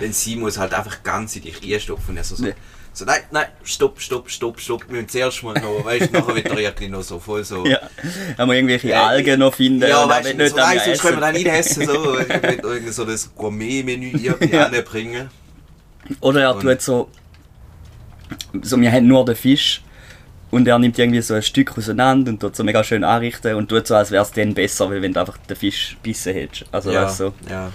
[0.00, 2.10] wenn sie muss halt einfach ganz in dich reinstopfen.
[2.10, 2.54] Und er so, so Nee.
[2.96, 4.84] So, nein, nein, stopp, stopp, stopp, stopp.
[4.86, 7.66] Wir müssen zuerst mal noch, weißt du, nachher wird er irgendwie noch so voll so.
[7.66, 7.80] Ja.
[8.38, 11.20] Haben wir irgendwelche Äh, Algen noch finden Ja, weißt du, so, nein, sonst können wir
[11.20, 11.86] dann nicht essen.
[11.86, 14.66] So, irgendwie so das Gourmet-Menü irgendwie Ja.
[14.66, 15.28] anbringen.
[16.20, 17.10] Oder er Und- tut so,
[18.62, 19.82] so, wir haben nur den Fisch
[20.52, 23.68] und er nimmt irgendwie so ein Stück auseinander und tut so mega schön anrichten und
[23.68, 26.64] tut so, als wäre es dann besser, weil wenn du einfach den Fisch bissen hättest.
[26.70, 27.34] Also ja, weißt du, so.
[27.50, 27.72] ja.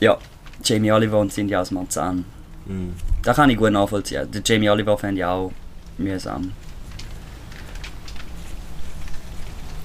[0.00, 0.18] ja,
[0.64, 2.24] Jamie Oliver und Cindy aus Marzahn.
[2.66, 2.94] Hm.
[3.22, 4.30] Da kann ich gut nachvollziehen.
[4.30, 5.52] Den Jamie Oliver fände ich auch
[5.98, 6.52] mühsam.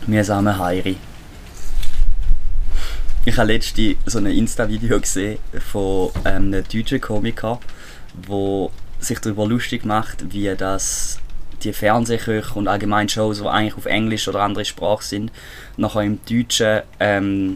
[0.05, 0.97] Mühsame Heiri.
[3.25, 7.59] Ich habe letztens so ein Insta-Video gesehen von ähm, einem deutschen Komiker,
[8.25, 11.19] wo sich darüber lustig macht, wie das
[11.63, 15.31] die Fernsehköche und allgemein Shows, die eigentlich auf Englisch oder andere Sprache sind,
[15.75, 17.55] nachher im Deutschen ähm,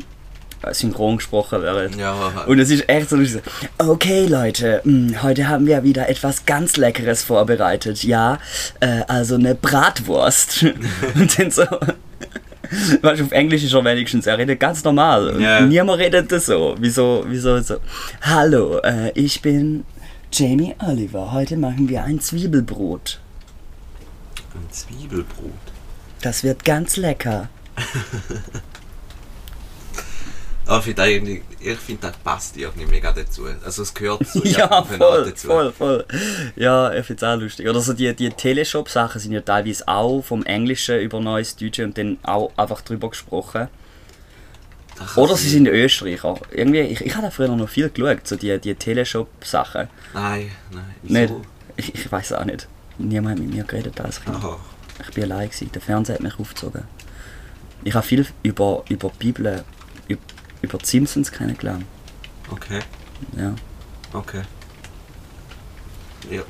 [0.72, 1.98] synchron gesprochen werden.
[1.98, 2.14] Ja,
[2.48, 3.18] Und es ist echt so,
[3.80, 8.04] okay Leute, mh, heute haben wir wieder etwas ganz Leckeres vorbereitet.
[8.04, 8.40] Ja,
[8.80, 10.64] äh, also eine Bratwurst.
[11.16, 11.64] Und dann so,
[13.02, 15.30] weißt du, auf Englisch ist er wenigstens, er redet ganz normal.
[15.30, 15.62] Und Ja.
[15.62, 16.76] Niemand redet das so.
[16.80, 17.78] Wieso, wieso so?
[18.22, 19.84] Hallo, äh, ich bin
[20.32, 21.32] Jamie Oliver.
[21.34, 23.20] Heute machen wir ein Zwiebelbrot.
[24.54, 25.52] ein Zwiebelbrot.
[26.22, 27.50] Das wird ganz lecker.
[30.68, 33.46] Aber ich finde eigentlich, ich finde, das passt irgendwie mega dazu.
[33.66, 35.48] Also es gehört so Ja, voll, dazu.
[35.48, 36.06] voll, voll.
[36.56, 37.68] Ja, ich finde es auch lustig.
[37.68, 41.98] Oder so die, die Teleshop-Sachen sind ja teilweise auch vom Englischen über neues Deutsche und
[41.98, 43.68] dann auch einfach drüber gesprochen.
[45.16, 46.36] Oder sie- sind Österreicher.
[46.52, 49.88] Irgendwie, ich, ich habe da früher noch viel geschaut, so die, die Teleshop-Sachen.
[50.14, 50.84] Nein, nein.
[51.02, 51.42] Nicht, Wieso?
[51.78, 52.68] ich, ich weiß auch nicht.
[53.00, 54.36] Niemand hat mit mir geredet als Kind.
[54.36, 54.60] Aha.
[55.08, 55.72] Ich bin allein gewesen.
[55.74, 56.84] Der Fernseher hat mich aufgezogen.
[57.84, 59.64] Ich habe viel über, über Bibel,
[60.08, 60.22] über,
[60.62, 61.86] über Simpsons kennengelernt.
[62.52, 62.80] Okay,
[63.38, 63.56] Ja.
[64.14, 64.42] okay.
[66.30, 66.42] Ja.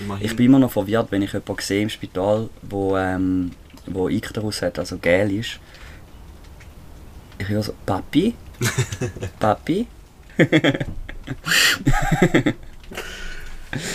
[0.00, 0.26] Immerhin.
[0.26, 3.52] Ich bin immer noch verwirrt, wenn ich jemanden sehe im Spital, wo, ähm,
[3.86, 5.60] wo Ikterus hat, also gel ist.
[7.38, 8.34] Ich höre so, Papi?
[9.38, 9.86] Papi?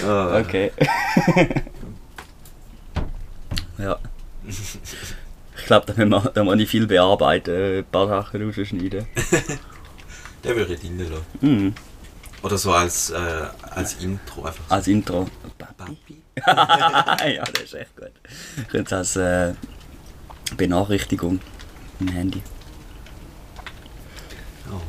[0.05, 0.71] Ah, Okay.
[3.77, 3.97] ja.
[5.69, 9.05] Ich glaube, da, wir- da muss ich viel bearbeiten, ein paar Sachen rausschneiden.
[10.43, 11.23] Der würde ich drin lassen.
[11.41, 11.75] Mhm.
[12.41, 13.15] Oder so als, äh,
[13.69, 14.63] als Intro einfach.
[14.67, 15.27] Als Intro.
[15.59, 15.95] Papi?
[17.35, 18.09] Ja, das ist echt gut.
[18.71, 19.53] Könnte als äh,
[20.57, 21.39] Benachrichtigung
[21.99, 22.41] im Handy.
[24.71, 24.81] Oh.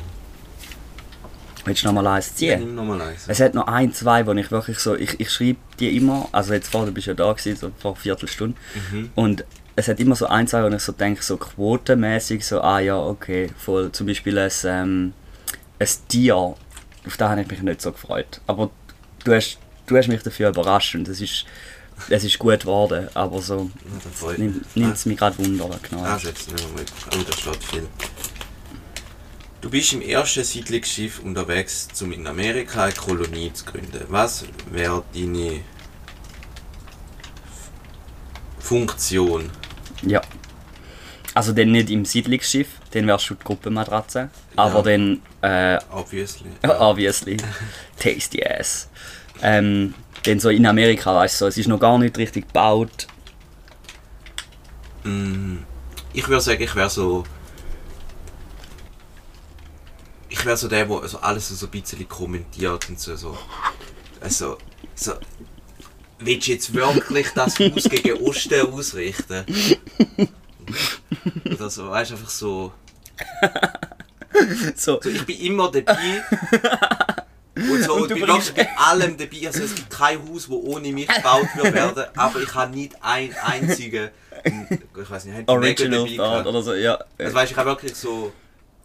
[1.67, 2.61] Willst du noch mal eins Ja, ziehen?
[2.61, 3.25] nimm nochmal eins.
[3.29, 6.55] Es hat noch ein, zwei, wo ich wirklich so, ich, ich schreibe die immer, also
[6.55, 8.57] jetzt vorher bist du ja da gewesen, so vor einer Viertelstunde,
[8.93, 9.11] Mhm.
[9.15, 9.45] und
[9.81, 12.99] es hat immer so ein, zwei, wo ich so denke, so quotenmäßig, so, ah ja,
[12.99, 15.13] okay, voll, zum Beispiel ein, ähm,
[15.79, 18.71] ein Tier, auf das habe ich mich nicht so gefreut, aber
[19.25, 21.47] du hast, du hast mich dafür überrascht und es ist,
[22.11, 23.71] es ist gut geworden, aber so,
[24.21, 24.39] Ja,
[24.75, 26.03] nimmt es mich gerade Wunder, genau.
[26.03, 27.89] Ah, jetzt nehmen wir da steht viel.
[29.63, 34.05] Du bist im ersten Siedlungsschiff unterwegs, um in Amerika eine Kolonie zu gründen.
[34.09, 35.61] Was wäre deine
[38.59, 39.51] Funktion?
[40.03, 40.21] Ja.
[41.35, 46.51] Also dann nicht im Siedlungsschiff, dann wärst du die Gruppenmatratze, aber dann äh, Obviously.
[46.63, 47.37] Ja, obviously.
[47.99, 48.89] Tasty ass.
[49.43, 53.07] Ähm, dann so in Amerika, weißt du, so, es ist noch gar nicht richtig gebaut.
[55.05, 55.59] Mm,
[56.13, 57.25] Ich würde sagen, ich wäre so.
[60.29, 63.17] Ich wäre so der, der so alles so ein bisschen kommentiert und so.
[63.17, 63.39] so
[64.21, 64.59] also,
[64.95, 65.13] so.
[66.21, 69.45] Willst du jetzt wirklich das Haus gegen Osten ausrichten?
[71.47, 72.73] Oder so, weißt du, einfach so.
[74.77, 76.23] So, so ich bin immer dabei.
[77.57, 79.47] Und, so, Und und du bin wirklich bei allem dabei.
[79.47, 82.97] Also es gibt kein Haus, das ohne mich gebaut wird werden, aber ich habe nicht
[83.01, 84.11] ein einzigen,
[84.45, 86.99] ich weiß nicht, Original dabei Thought oder so, ja.
[87.19, 88.33] Also weißt, ich habe wirklich so.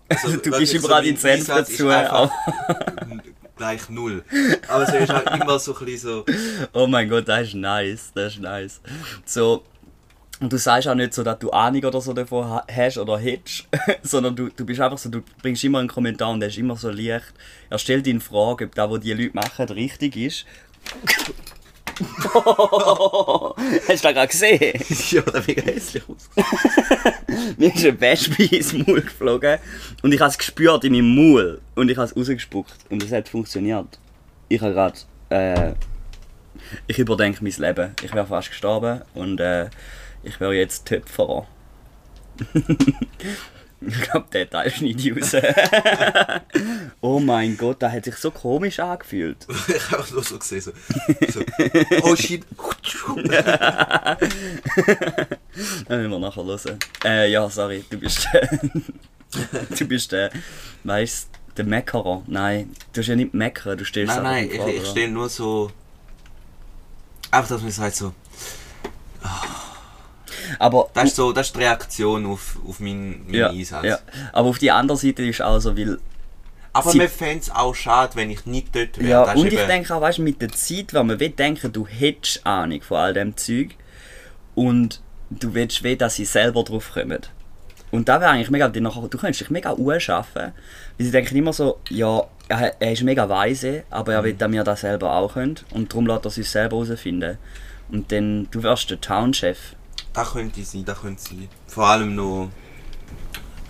[0.10, 1.90] Also du bist so überall mein in Senf dazu,
[3.56, 4.24] gleich null.
[4.68, 6.26] Aber es ist halt immer so ein so.
[6.74, 8.82] Oh mein Gott, das ist nice, das ist nice.
[9.26, 9.64] So,
[10.42, 13.18] und du sagst auch nicht so, dass du Ahnung oder so davon ha- hast oder
[13.18, 13.68] hättest,
[14.04, 16.76] sondern du, du bist einfach so, du bringst immer einen Kommentar und der ist immer
[16.76, 17.34] so leicht.
[17.70, 20.46] Er stellt ihn Frage, ob das, was die Leute machen, richtig ist.
[23.88, 24.74] Hast du das gerade gesehen?
[25.12, 26.30] ja, der mega hässlich aus.
[27.58, 29.60] Mir ist ein Wespe ins Maul geflogen
[30.02, 33.12] und ich habe es gespürt in meinem Maul und ich habe es rausgespuckt und es
[33.12, 34.00] hat funktioniert.
[34.50, 35.74] Ich habe gerade, äh,
[36.88, 37.92] ich überdenke mein Leben.
[38.04, 39.70] Ich wäre fast gestorben und äh,
[40.24, 41.48] ich wäre jetzt Töpferer.
[43.88, 45.36] Ich glaube, der Teil schneide ich raus.
[47.02, 49.46] oh mein Gott, das hat sich so komisch angefühlt.
[49.68, 50.72] ich habe nur so gesehen, so,
[51.30, 51.42] so
[52.04, 52.44] oh shit.
[55.88, 56.80] Dann müssen wir nachher hören.
[57.04, 58.28] Äh, ja, sorry, du bist.
[58.34, 58.48] äh,
[59.78, 60.32] du bist der.
[60.84, 62.24] weißt der Meckerer.
[62.28, 65.72] Nein, du hast ja nicht meckern, du stehst Nein, nein, ich, ich stehe nur so.
[67.32, 68.14] Einfach, dass man sagt so.
[70.60, 70.90] Aber.
[70.94, 73.86] Das ist so, das ist die Reaktion auf, auf meinen, meinen ja, Einsatz.
[73.86, 74.00] ja.
[74.34, 75.98] Aber auf die andere Seite ist auch so, weil.
[76.74, 79.10] Aber Sie- mir fände es auch schade, wenn ich nicht dort wäre.
[79.10, 82.46] Ja, und ich denke auch, weißt mit der Zeit, weil man will denken, du hättest
[82.46, 83.76] Ahnung von all dem Zeug
[84.56, 87.22] und du willst weh, dass sie selber drauf kommen.
[87.92, 88.82] Und da wäre eigentlich mega, du
[89.18, 90.52] könntest dich mega anschaffen,
[90.98, 94.52] weil sie denken immer so, ja, er, er ist mega weise, aber er will, dass
[94.52, 97.38] wir das selber auch können und darum lässt er sich selber herausfinden.
[97.90, 99.76] Und dann, du wärst der Townchef.
[100.16, 101.48] Das könnte sein, das könnte sein.
[101.68, 102.50] Vor allem noch.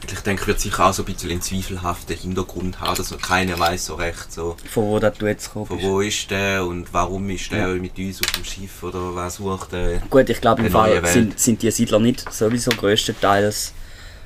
[0.08, 3.88] Ich denke, würde sicher auch so ein bisschen einen zweifelhaften Hintergrund haben, dass keiner weiß
[3.88, 7.52] so recht, so, Von wo du jetzt gekommen von wo ist der und warum ist
[7.52, 7.74] der Ja.
[7.74, 9.98] mit uns auf dem Schiff oder was sucht der.
[10.12, 13.74] Gut, ich glaube im Fall sind, sind die Siedler nicht sowieso größtenteils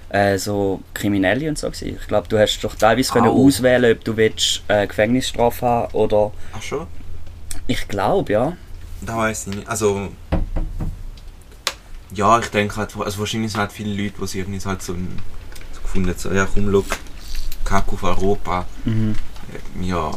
[0.09, 1.97] äh, so Kriminelle und so gewesen.
[2.01, 3.45] Ich glaube, du hast doch teilweise können Au.
[3.47, 6.87] auswählen, ob du willst, äh, Gefängnisstrafe haben oder Ach schon?
[7.67, 8.57] ich glaube ja.
[9.01, 9.67] Da weiß ich nicht.
[9.69, 10.09] Also.
[12.13, 14.93] Ja, ich denke halt, also wahrscheinlich sind halt viele Leute, die sich irgendwie halt so,
[15.73, 16.83] so gefunden haben, so, ja komm, schau,
[17.65, 18.65] kack auf Europa.
[18.85, 19.15] Mhm.
[19.81, 20.11] Ja,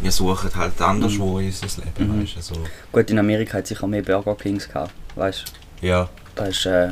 [0.00, 2.22] wir suchen halt anderswo in unser Leben, Mhm.
[2.22, 2.54] weißt du, so.
[2.92, 5.44] Gut, in Amerika hat sicher mehr Burger Kings gehabt, weißt
[5.80, 6.42] Ja, du.
[6.44, 6.90] ist, äh,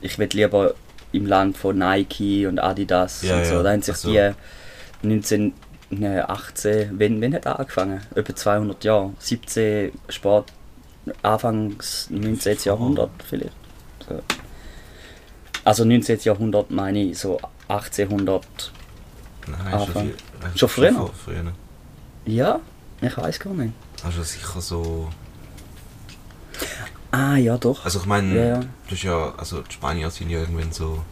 [0.00, 0.74] ich will lieber
[1.12, 3.54] im Land von Nike und Adidas Ja, und so.
[3.54, 4.32] ja, Da haben sich also- die
[5.02, 8.00] 1918, wenn, wenn hat er angefangen?
[8.14, 9.12] Etwa 200 Jahre.
[9.18, 10.52] 17 Sport,
[11.22, 12.58] Anfangs 19.
[12.64, 13.52] Jahrhundert vielleicht.
[14.08, 14.22] So.
[15.64, 16.18] Also 19.
[16.20, 18.72] Jahrhundert meine ich, so 1800.
[19.46, 20.10] nein, Anfang.
[20.42, 20.92] schon, Schon früher?
[20.92, 21.52] vor- früher.
[22.26, 22.60] Ja,
[23.00, 23.72] ich weiß gar nicht.
[24.04, 25.08] Also sicher so.
[27.10, 27.84] Ah, ja, doch.
[27.84, 28.60] Also ich meine, Ja, ja.
[28.84, 31.02] das ist ja, also die Spanier sind ja irgendwann so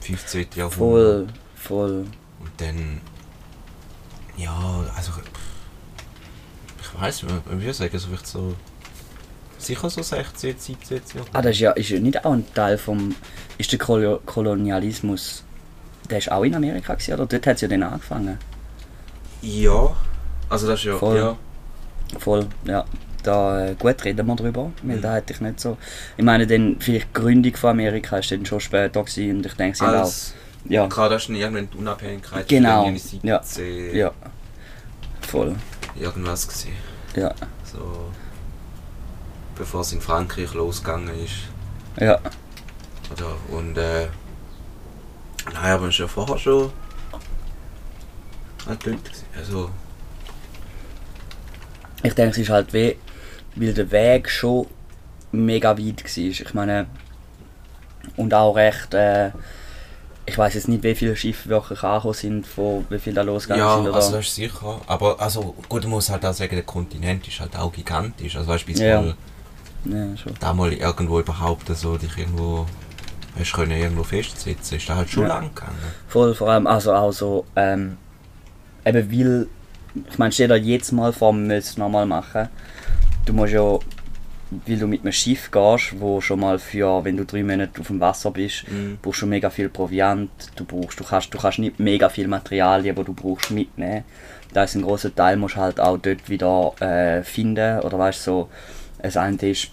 [0.00, 0.46] 15.
[0.54, 0.76] Jahrhundert.
[0.78, 2.06] Voll, voll.
[2.40, 3.00] Und dann.
[4.36, 5.12] Ja, also.
[6.82, 8.54] Ich weiß nicht, ich würde sagen, so vielleicht so.
[9.58, 11.28] Sicher so 16, 17 Jahre.
[11.32, 13.14] Ah, das ist ja, ist ja nicht auch ein Teil vom.
[13.58, 15.44] Ist der Kolo Kolonialismus.
[16.10, 17.26] Der ist auch in Amerika gewesen, oder?
[17.26, 18.38] Dort hat es ja dann angefangen.
[19.42, 19.94] Ja.
[20.48, 20.96] Also das ist ja.
[20.96, 21.16] Voll.
[21.16, 21.36] Ja.
[22.18, 22.84] Voll, ja.
[23.22, 25.02] Da, äh, gut reden wir drüber, weil Mhm.
[25.02, 25.76] da hätte ich nicht so.
[26.16, 29.54] Ich meine, dann vielleicht die Gründung von Amerika ist dann schon später gewesen und ich
[29.54, 30.00] denke, sie haben auch.
[30.02, 30.34] Als.
[30.68, 32.48] Ja, Klar, das ist dann irgendwann die Unabhängigkeit.
[32.48, 32.96] Genau, ja.
[32.96, 34.12] 17 ja.
[35.22, 35.54] Voll,
[35.98, 36.74] Irgendwas gesehen.
[37.16, 37.32] ja.
[37.64, 38.10] So.
[39.56, 41.34] Bevor es in Frankreich losgegangen ist.
[41.98, 42.18] Ja,
[43.12, 44.08] Oder, und äh.
[45.52, 46.70] Nein, aber ja vorher schon.
[48.66, 49.00] Halt gewesen.
[49.36, 49.70] Also.
[52.02, 52.96] ich denke, es ist halt weh,
[53.54, 54.66] weil der Weg schon
[55.32, 56.16] mega weit war.
[56.18, 56.86] Ich meine,
[58.16, 59.30] und auch recht, äh,
[60.26, 63.64] ich weiß jetzt nicht, wie viele Schiffe wirklich angekommen sind, von wie viel da losgegangen
[63.64, 63.86] Ja, sind.
[63.86, 63.94] Oder?
[63.94, 64.80] also das ist sicher.
[64.88, 68.36] Aber also gut, man muss halt auch sagen, der Kontinent ist halt auch gigantisch.
[68.36, 69.00] Also weißt du, bis Ja.
[69.00, 69.14] mal
[69.90, 70.32] ja, schon.
[70.40, 72.66] da mal irgendwo überhaupt so dich irgendwo
[73.38, 75.28] hast können irgendwo festsetzen, ist da halt schon Ja.
[75.28, 75.76] lang gegangen.
[76.08, 77.98] Voll, vor allem, also auch so, ähm,
[78.84, 79.46] eben weil,
[80.10, 82.48] ich meine, stell dir jetzt mal vor, es nochmal machen.
[83.26, 87.26] Du musst ja, weil du mit einem Schiff gehst, wo schon mal für, wenn du
[87.26, 88.98] drei Monate auf dem Wasser bist, Mhm.
[89.02, 92.94] brauchst du mega viel Proviant, du brauchst, du kannst, du kannst nicht mega viel Materialien,
[92.96, 94.04] die du brauchst, mitnehmen.
[94.54, 98.20] Da ist ein großer Teil, musst du halt auch dort wieder äh, finden, oder weißt
[98.26, 98.48] du, so,
[99.02, 99.72] das eine ist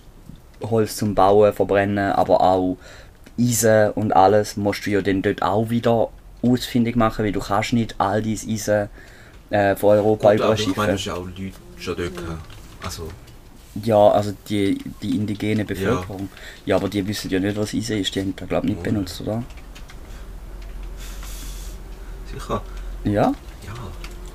[0.63, 2.77] Holz zum Bauen, verbrennen, aber auch
[3.39, 6.09] Eisen und alles musst du ja dann dort auch wieder
[6.41, 8.89] ausfindig machen, weil du kannst nicht all dieses Eisen
[9.49, 10.83] äh, von Europa Gut, aber ich überschiffen.
[10.83, 12.47] meine, ist ja auch Leute schon dort gehabt.
[12.83, 13.07] Also,
[13.83, 16.29] Ja, also die, die indigene Bevölkerung.
[16.65, 16.75] Ja.
[16.75, 18.13] aber die wissen ja nicht, was Eisen ist.
[18.13, 18.83] Die haben das, glaube ich, nicht Oh.
[18.83, 19.43] benutzt, oder?
[22.31, 22.61] sicher.
[23.03, 23.11] Ja?
[23.65, 23.73] Ja,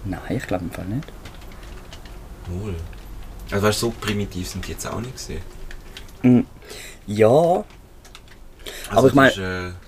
[0.05, 1.07] Nein, ich glaube im Fall nicht.
[2.47, 2.75] wohl.
[3.51, 5.41] Also weißt du, so primitiv sind die jetzt auch nicht gesehen.
[6.29, 6.47] Mm,
[7.07, 7.65] Ja,
[8.91, 9.39] Also, Aber ich das mein- ist,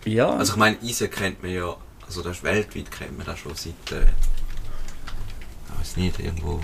[0.07, 0.31] äh, ja.
[0.31, 1.76] Also ich meine, Eisen kennt man ja,
[2.07, 6.61] also das weltweit kennt man das schon seit, äh, ich weiß nicht, irgendwo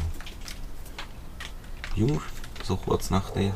[1.95, 2.21] Jahr,
[2.65, 3.53] so kurz nach der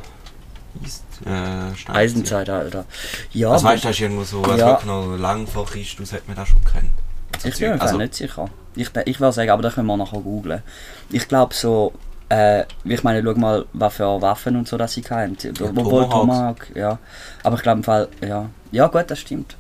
[0.84, 1.90] Eis, äh.
[1.92, 2.84] Eisenzeitalter.
[3.32, 4.66] Ja, Also weißt du, das ist irgendwo so, also Ja.
[4.68, 6.90] wirklich noch lang vor Christus hat man das schon kennt.
[7.38, 8.48] So ich bin mir also, nicht sicher.
[8.76, 10.62] Ich, ich würde sagen, aber das können wir nachher googlen.
[11.10, 11.92] Ich glaube so,
[12.30, 15.36] äh, ich meine, schau mal, was für Waffen und so, dass sie hatten.
[15.60, 16.10] Obwohl Tomahawks.
[16.12, 16.98] Tomahawk, ja.
[17.42, 18.48] Aber ich glaube im Fall, ja.
[18.70, 19.56] Ja gut, das stimmt.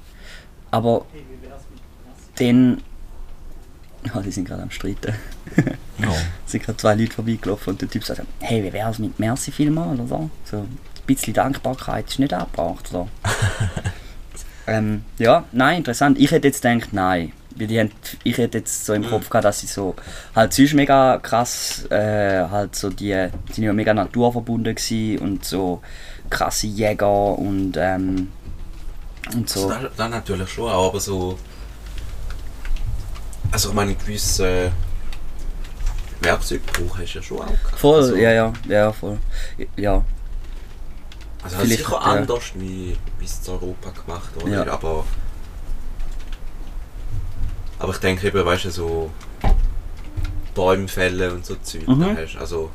[0.70, 1.04] Aber
[2.38, 2.80] dann.
[4.12, 5.14] Ah, die sind gerade am Streiten.
[5.98, 6.08] Ja.
[6.46, 9.52] Es sind gerade zwei Leute vorbeigelaufen und der Typ sagt, hey, wie wär's mit Merci
[9.52, 10.30] vielmal oder so?
[10.44, 13.06] So ein bisschen Dankbarkeit ist nicht abgebracht, oder?
[14.66, 16.18] ähm, ja, nein, interessant.
[16.18, 17.32] Ich hätte jetzt gedacht, nein.
[17.56, 17.90] Weil die haben,
[18.24, 19.94] ich hätte jetzt so im Kopf gehabt, dass sie so
[20.34, 25.44] halt sonst mega krass, äh, halt so die, die sind ja mega naturverbunden gewesen und
[25.44, 25.82] so
[26.30, 28.28] krasse Jäger und ähm,
[29.34, 29.68] und Also so.
[29.68, 31.38] da, da natürlich schon, auch, aber so.
[33.52, 34.70] Also ich meine, gewisse
[36.20, 37.78] Werkzeuggebrauch hast du ja schon auch gehabt.
[37.78, 39.18] Voll, also, ja, ja, ja, voll.
[39.76, 40.02] Ja,
[41.42, 41.98] Also vielleicht, sicher ja.
[41.98, 44.72] anders, wie wie es in Europa gemacht wurde, Ja.
[44.72, 45.04] aber.
[47.80, 49.10] Aber ich denke eben, weißt du, so.
[50.54, 52.00] Bäume fällen und so Zeug, Mhm.
[52.00, 52.70] da hast, also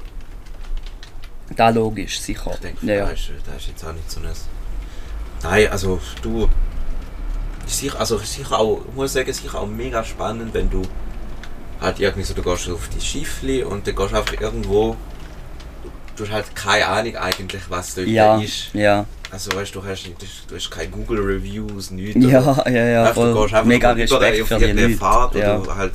[1.56, 2.52] da logisch, sicher.
[2.54, 3.06] ich denke, ja, ja.
[3.06, 4.28] da, ist, da ist jetzt auch nicht so ein...
[5.44, 6.50] Nein, also du...
[7.68, 10.82] ist Sicher, also ist sicher auch, ich muss sagen, sicher auch mega spannend, wenn du
[11.82, 14.96] halt irgendwie so, du gehst auf die Schiffli und dann gehst du einfach irgendwo,
[16.15, 18.74] du hast halt keine Ahnung eigentlich, was dort Ja, ist.
[18.74, 20.06] ja, Also weißt du, hast,
[20.48, 22.15] du hast keine Google Reviews, nichts.
[22.26, 23.41] ja, ja, ja, Einfach, du voll.
[23.43, 24.89] gehst einfach Mega Respekt auf für die Leute.
[24.95, 25.58] Fahrt ja.
[25.60, 25.91] oder halt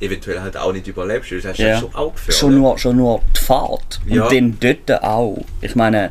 [0.00, 1.78] eventuell halt auch nicht überlebst, das ist Ja.
[1.78, 2.36] schon auch gefährlich.
[2.38, 4.00] Schon nur, schon nur die Fahrt.
[4.06, 4.22] Ja.
[4.24, 5.44] Und dann dort auch.
[5.60, 6.10] Ich meine,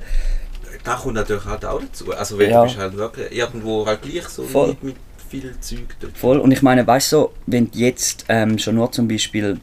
[0.83, 2.13] Da kommt natürlich halt auch dazu.
[2.13, 2.61] Also wenn Ja.
[2.61, 4.67] du bist halt wirklich irgendwo halt gleich so Voll.
[4.69, 4.95] mit, mit
[5.27, 6.15] viel Zeug dort.
[6.15, 6.37] voll.
[6.37, 9.59] Und ich meine, weißt du, so, wenn du jetzt ähm, schon nur zum Beispiel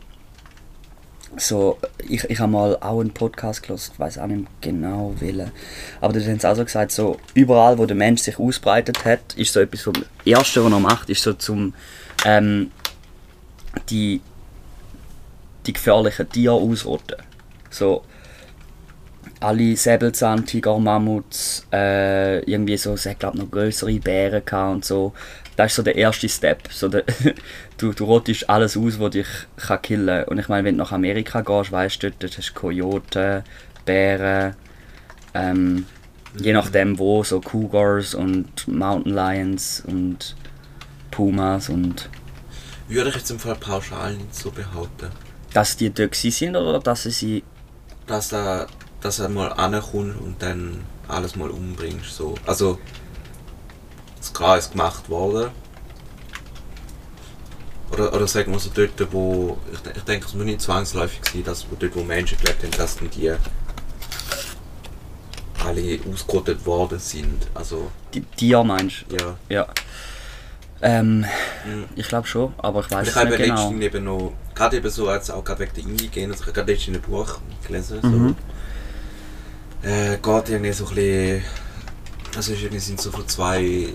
[1.38, 5.50] so, ich, ich habe mal auch einen Podcast gehört, ich weiß auch nicht genau welchen,
[6.00, 9.34] aber da haben sie auch so gesagt, so, überall wo der Mensch sich ausbreitet hat,
[9.36, 9.94] ist so etwas vom
[10.24, 11.74] Erste, was er macht, ist so zum
[12.24, 12.70] ähm,
[13.90, 14.20] die,
[15.66, 17.16] die gefährlichen Tiere ausrotten.
[17.70, 18.02] So,
[19.40, 25.12] alle Säbelzahntiger, Mammuts, äh, irgendwie so, es hat glaube noch größere Bären und so.
[25.56, 26.68] Das ist so der erste Step.
[26.70, 27.04] So der,
[27.78, 30.92] du, du rottest alles aus, was dich kann killen Und ich meine, wenn du nach
[30.92, 33.42] Amerika gehst, weißt du, dort hast du Kojoten,
[33.84, 34.54] Bären,
[35.34, 35.86] ähm,
[36.38, 40.36] je nachdem wo, so Cougars und Mountain Lions und
[41.10, 42.10] Pumas und
[42.88, 45.08] Würde ich jetzt im Fall pauschal nicht so behaupten.
[45.54, 47.44] dass die dort sind oder dass sie sie...
[48.06, 48.66] Dass er,
[49.00, 52.14] dass er mal ankommt und dann alles mal umbringst.
[52.14, 52.34] So.
[52.46, 52.78] Also,
[54.28, 55.50] das klar ist gemacht worden.
[57.92, 59.58] Oder, oder sagen wir so dort, wo.
[59.72, 62.72] Ich, ich denke, es muss nicht zwangsläufig sein, dass wo dort, wo Menschen gelebt haben,
[62.72, 63.32] dass dann die
[65.64, 67.46] alle ausgerottet worden sind.
[67.54, 69.16] Also, Die Tiere meinst du?
[69.16, 69.36] ja.
[69.48, 69.66] Ja.
[70.82, 71.24] Ähm,
[71.64, 71.84] Mhm.
[71.96, 73.54] ich glaube schon, aber ich weiß ich es habe nicht genau.
[73.70, 76.52] letztens eben noch, gerade eben so, als auch gerade wegen der Indigenen, also ich habe
[76.54, 78.36] gerade letztens ein Buch gelesen, so, Mhm.
[79.82, 81.44] äh, geht irgendwie so ein bisschen,
[82.36, 83.88] also sind so von zwei,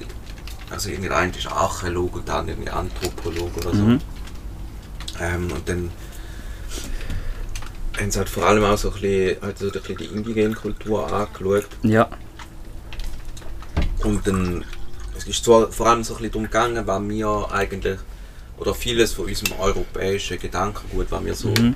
[0.71, 3.83] also irgendwie der eine ist Archäolog und andere irgendwie Anthropolog oder so.
[3.83, 3.99] Mhm.
[5.19, 5.91] Ähm, und dann
[7.99, 10.55] haben sie halt vor allem auch so ein bisschen, halt so ein bisschen die indigene
[10.55, 11.67] Kultur angeschaut.
[11.83, 12.09] Ja,
[14.03, 14.65] Und dann,
[15.17, 17.99] es ist zwar vor allem so ein bisschen darum gegangen, was wir eigentlich,
[18.57, 21.75] oder vieles von unserem europäischen Gedankengut, was wir so, Mhm.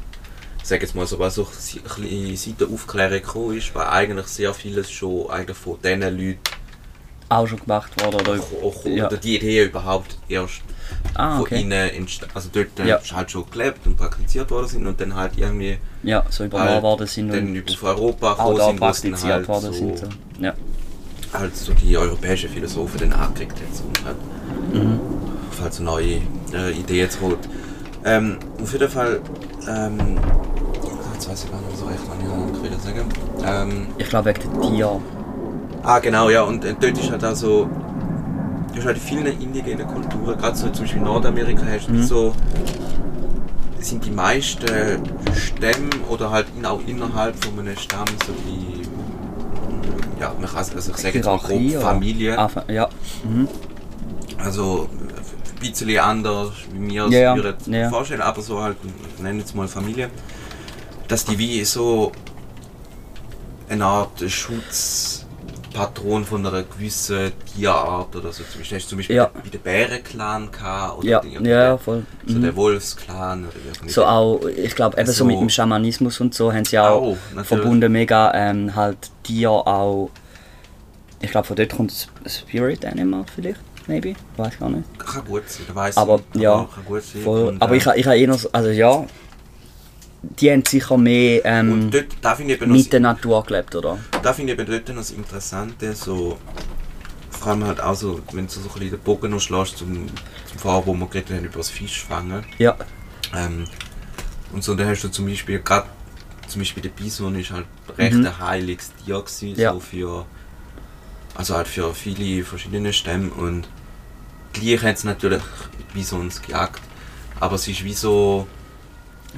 [0.63, 4.25] sage jetzt mal so, was so ein bisschen seit der Aufklärung gekommen ist, weil eigentlich
[4.27, 6.39] sehr vieles schon eigentlich von diesen Leuten,
[7.29, 8.39] auch schon gemacht worden oder?
[8.39, 9.07] auch, auch, Ja.
[9.07, 10.61] oder die Idee überhaupt erst
[11.15, 11.61] Ah, von okay.
[11.61, 12.97] ihnen entstanden, also dort Ja.
[12.97, 16.71] äh, halt schon gelebt und praktiziert worden sind und dann halt irgendwie Ja, so übernommen
[16.73, 19.97] halt worden sind dann und auf Europa auch da sind, praktiziert halt worden so, sind.
[19.99, 20.07] So.
[20.39, 20.53] Ja.
[21.33, 24.17] halt so die europäischen Philosophen dann angekriegt so, und halt
[24.73, 24.99] Mhm.
[25.49, 26.21] auf halt so neue
[26.53, 27.37] äh, Ideen zu holen.
[28.03, 29.19] Ähm, auf jeden Fall,
[29.67, 29.97] ähm,
[31.13, 33.09] jetzt weiß ich gar nicht was ich noch will sagen.
[33.43, 35.01] Ähm, Ich glaube wegen den Tieren.
[35.85, 37.69] Ah genau, ja, und äh, dort ist halt auch so,
[38.73, 41.93] du hast halt in vielen indigenen Kulturen, gerade so zum Beispiel in Nordamerika, hast du
[41.93, 42.03] Mhm.
[42.03, 42.33] so,
[43.79, 44.65] sind die meisten
[45.35, 48.81] Stämme oder halt in, auch innerhalb von einem Stamm so die,
[50.19, 51.81] ja, man kann, also ich sage jetzt mal grob?
[51.81, 52.37] Familie.
[52.39, 52.89] Ah, ja.
[53.23, 53.47] Mhm.
[54.43, 57.35] Also ein bisschen anders, wie wir es Ja,
[57.67, 57.89] ja.
[57.89, 58.77] vorstellen, aber so halt,
[59.21, 60.09] nennen jetzt mal Familie,
[61.07, 62.11] dass die wie so
[63.69, 64.19] eine Art
[65.79, 68.43] Schutzpatron von einer gewissen Tierart oder so.
[68.43, 69.29] Zum Beispiel, zum Beispiel Ja.
[69.33, 70.49] bei den Bärenclan
[70.97, 72.05] oder Ja, irgendwie ja, voll.
[72.25, 72.41] so Mhm.
[72.43, 73.89] der Wolfsclan oder irgendwie.
[73.89, 77.01] So auch, ich glaube, eben so, So- mit dem Schamanismus und so haben sie auch
[77.01, 77.47] Auch, natürlich.
[77.47, 80.09] verbunden mega ähm, halt Tier auch.
[81.21, 84.83] Ich glaube, von dort kommt Spirit Animal vielleicht, maybe, weiß gar nicht.
[84.99, 87.21] Kann gut sein, weiss Aber ich, ja, kann gut sein.
[87.23, 87.55] Voll.
[87.59, 89.05] Aber äh, ich, ich habe eher, so- also ja,
[90.39, 91.89] die haben sicher mehr ähm,
[92.67, 93.97] mit der Natur gelebt, oder?
[94.21, 96.37] da finde ich eben dort noch das Interessante, so,
[97.29, 100.07] vor allem halt auch so, wenn du so ein bisschen den Bogen noch schlägst zum,
[100.49, 102.43] zum Vorher, wo wir geredet haben über das Fischfangen.
[102.57, 102.75] Ja.
[103.35, 103.65] Ähm,
[104.53, 105.87] und so, da hast du zum Beispiel gerade,
[106.47, 107.65] zum Beispiel der Bison ist halt
[107.97, 108.25] recht Mhm.
[108.27, 109.73] ein heiliges Tier gewesen, Ja.
[109.73, 110.25] so für,
[111.35, 113.67] also halt für viele verschiedene Stämme und
[114.53, 115.43] gleich hat es natürlich
[115.93, 116.81] Bisons gejagt,
[117.39, 118.47] aber es ist wie so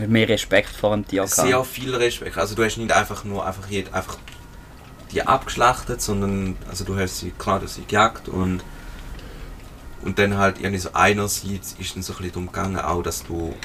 [0.06, 1.68] Mehr Respekt vor dem Tier sehr gehabt.
[1.68, 2.38] viel Respekt.
[2.38, 4.18] Also du hast nicht einfach nur einfach jed, einfach
[5.12, 8.64] die abgeschlachtet, sondern also du hast sie klar, du sie gejagt und
[10.04, 13.24] und dann halt irgendwie so einerseits ist dann so ein bisschen darum gegangen, auch dass
[13.24, 13.56] du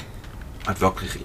[0.65, 1.19] halt wirklich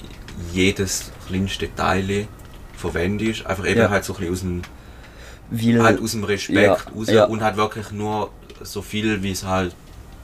[0.52, 2.28] jedes kleinste Teil
[2.76, 3.90] verwendest, einfach eben Ja.
[3.90, 4.62] halt so ein bisschen aus dem,
[5.50, 7.24] Weil, halt aus dem Respekt Ja, raus ja.
[7.24, 8.30] und halt wirklich nur
[8.62, 9.74] so viel, wie es halt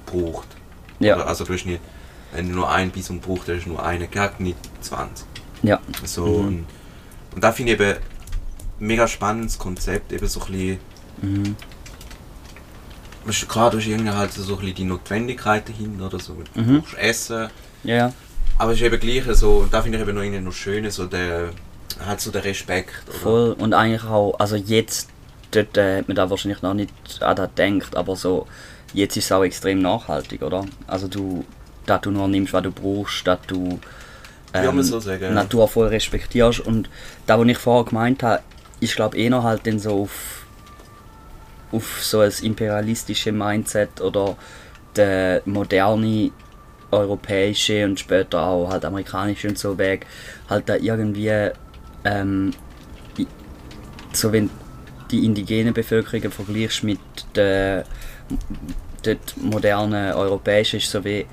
[0.06, 0.48] braucht.
[1.00, 1.80] ja, also du hast nicht,
[2.34, 5.26] wenn du nur ein Bison brauchst, dann du nur eine gejagt, nicht 20.
[5.62, 6.46] ja, So, Mhm.
[6.46, 6.66] und,
[7.34, 7.96] und da finde ich eben
[8.80, 10.78] mega spannendes Konzept, eben so ein bisschen,
[11.22, 11.56] mhm.
[13.48, 16.80] klar, du hast irgendwie halt so ein bisschen die Notwendigkeit dahinter oder so, du Mhm.
[16.82, 17.48] brauchst Essen,
[17.84, 18.12] ja, ja.
[18.58, 20.90] aber es ist eben gleich so, und da finde ich eben noch irgendwie noch schön,
[20.90, 21.50] so der,
[22.04, 23.18] halt so der Respekt, oder?
[23.18, 23.52] Voll.
[23.58, 25.08] Und eigentlich auch, also jetzt,
[25.52, 28.46] dort äh, hat man da wahrscheinlich noch nicht an das gedacht, aber so,
[28.92, 30.64] jetzt ist es auch extrem nachhaltig, oder?
[30.86, 31.44] Also du,
[31.86, 33.78] dass du nur nimmst, was du brauchst, dass du
[34.52, 35.34] man so sagen.
[35.34, 36.60] Natur voll respektierst.
[36.60, 36.88] Und
[37.26, 38.42] da, was ich vorher gemeint habe,
[38.80, 40.46] ist glaube eher halt dann so auf,
[41.72, 44.36] auf so ein imperialistische Mindset oder
[44.96, 46.30] der moderne
[46.90, 50.06] europäische und später auch halt amerikanische und so Weg
[50.48, 51.50] halt da irgendwie
[52.04, 52.52] ähm,
[54.12, 54.50] so wenn
[55.10, 57.00] die indigene Bevölkerung vergleichst mit
[57.34, 57.84] der
[59.02, 61.26] dort modernen europäischen ist so wie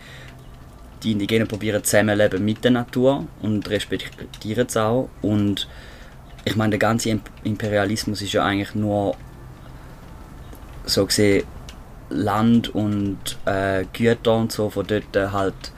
[1.04, 5.68] die Indigenen probieren zusammenleben mit der Natur und respektieren es auch und
[6.46, 9.16] ich meine der ganze Imp- Imperialismus ist ja eigentlich nur
[10.86, 11.46] so gesehen
[12.10, 15.72] Land und äh, Güter und so von dort äh, halt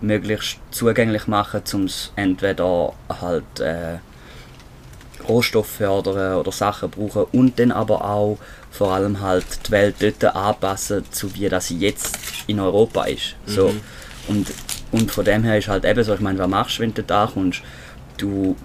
[0.00, 3.98] möglichst zugänglich machen, um es entweder halt äh,
[5.28, 8.38] Rohstoff fördern oder Sachen brauchen und dann aber auch
[8.70, 12.16] vor allem halt die Welt dort anpassen, zu wie das sie jetzt
[12.46, 13.34] in Europa ist.
[13.46, 13.68] So.
[13.68, 13.80] Mhm.
[14.28, 14.52] Und,
[14.92, 17.02] und von dem her ist halt eben so, ich meine, was machst du, wenn du
[17.02, 17.62] da kommst?
[18.16, 18.56] Du,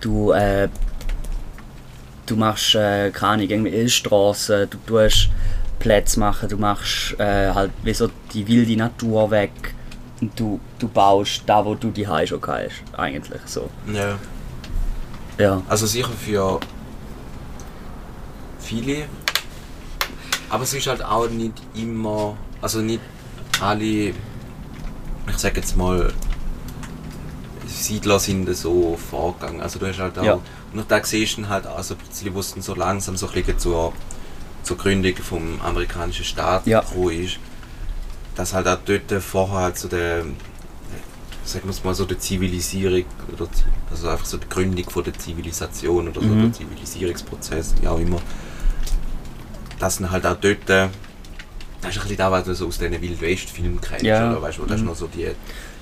[0.00, 0.68] du, äh,
[2.26, 5.30] du machst, äh, keine Ahnung, irgendwie Straßen, du tust
[5.78, 9.74] Plätze machen, du machst äh, halt wie so die wilde Natur weg
[10.20, 13.70] und du, du baust da, wo du die schon hast, eigentlich so.
[13.92, 14.18] Ja.
[15.38, 15.62] Ja.
[15.68, 16.60] Also sicher für
[18.58, 19.06] viele.
[20.50, 23.00] Aber es ist halt auch nicht immer, also nicht
[23.60, 24.12] alle,
[25.30, 26.12] ich sag jetzt mal,
[27.66, 29.60] Siedler sind so vorgegangen.
[29.60, 30.38] Also du hast halt auch, Ja.
[30.72, 33.26] und da siehst du halt auch so ein bisschen, wo es dann so langsam so
[33.28, 33.92] ein bisschen zur,
[34.62, 36.80] zur Gründung vom amerikanischen Staat Ja.
[36.80, 37.38] gekommen ist,
[38.34, 40.24] dass halt auch dort vorher halt so der,
[41.44, 43.04] sagen wir es mal so, der Zivilisierung,
[43.90, 46.42] also einfach so die Gründung von der Zivilisation oder so, Mhm.
[46.42, 48.18] der Zivilisierungsprozess, wie auch immer,
[49.78, 50.68] dass dann halt auch dort,
[51.80, 54.30] das ist ein bisschen da, was du so aus diesen Wild-West-Filmen kennst, Ja.
[54.30, 54.88] oder weißt du, wo das ist Mhm.
[54.88, 55.28] noch so die,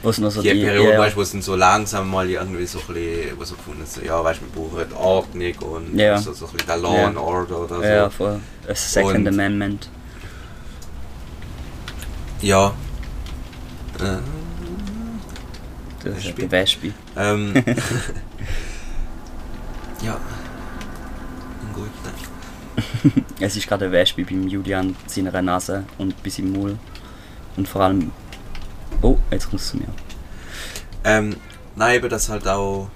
[0.02, 2.28] Wo es noch so die, die, Periode, ja, weißt, wo es dann so langsam mal
[2.30, 5.98] irgendwie so ein bisschen, wo so gefunden so, ja, weißt du, wir brauchen Ordnung und
[5.98, 6.16] Ja.
[6.18, 7.82] so, so ein bisschen der Law and Order oder so.
[7.82, 8.38] ja, voll.
[8.68, 9.88] A Second Und- Amendment.
[12.42, 12.72] Ja.
[13.98, 14.18] Äh,
[16.04, 16.92] Das ist der Wespe.
[17.16, 17.52] ähm,
[20.02, 20.16] ja.
[21.74, 21.88] Gut.
[23.40, 26.78] Es ist gerade eine Wespe beim Julian seiner Nase und bei seinem Maul.
[27.56, 28.10] Und vor allem.
[29.02, 29.88] Oh, jetzt kommst du zu mir.
[31.04, 31.36] Ähm,
[31.76, 32.88] nein, eben das halt auch.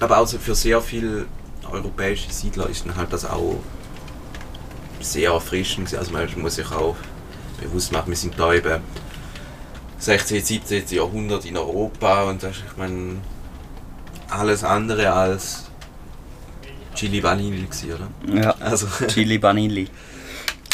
[0.00, 1.26] Aber auch für sehr viele
[1.70, 3.60] europäische Siedler ist dann halt das auch
[5.00, 5.94] sehr erfrischend.
[5.94, 6.96] Also man muss sich auch
[7.60, 8.82] bewusst machen, wir sind da eben
[9.98, 10.84] 16., 17.
[10.88, 13.16] Jahrhundert in Europa und das ist, ich meine,
[14.28, 15.63] alles andere als
[16.94, 18.42] Chili Vanille gewesen, oder?
[18.42, 18.54] Ja.
[18.60, 19.88] Also, Chili Vanilli.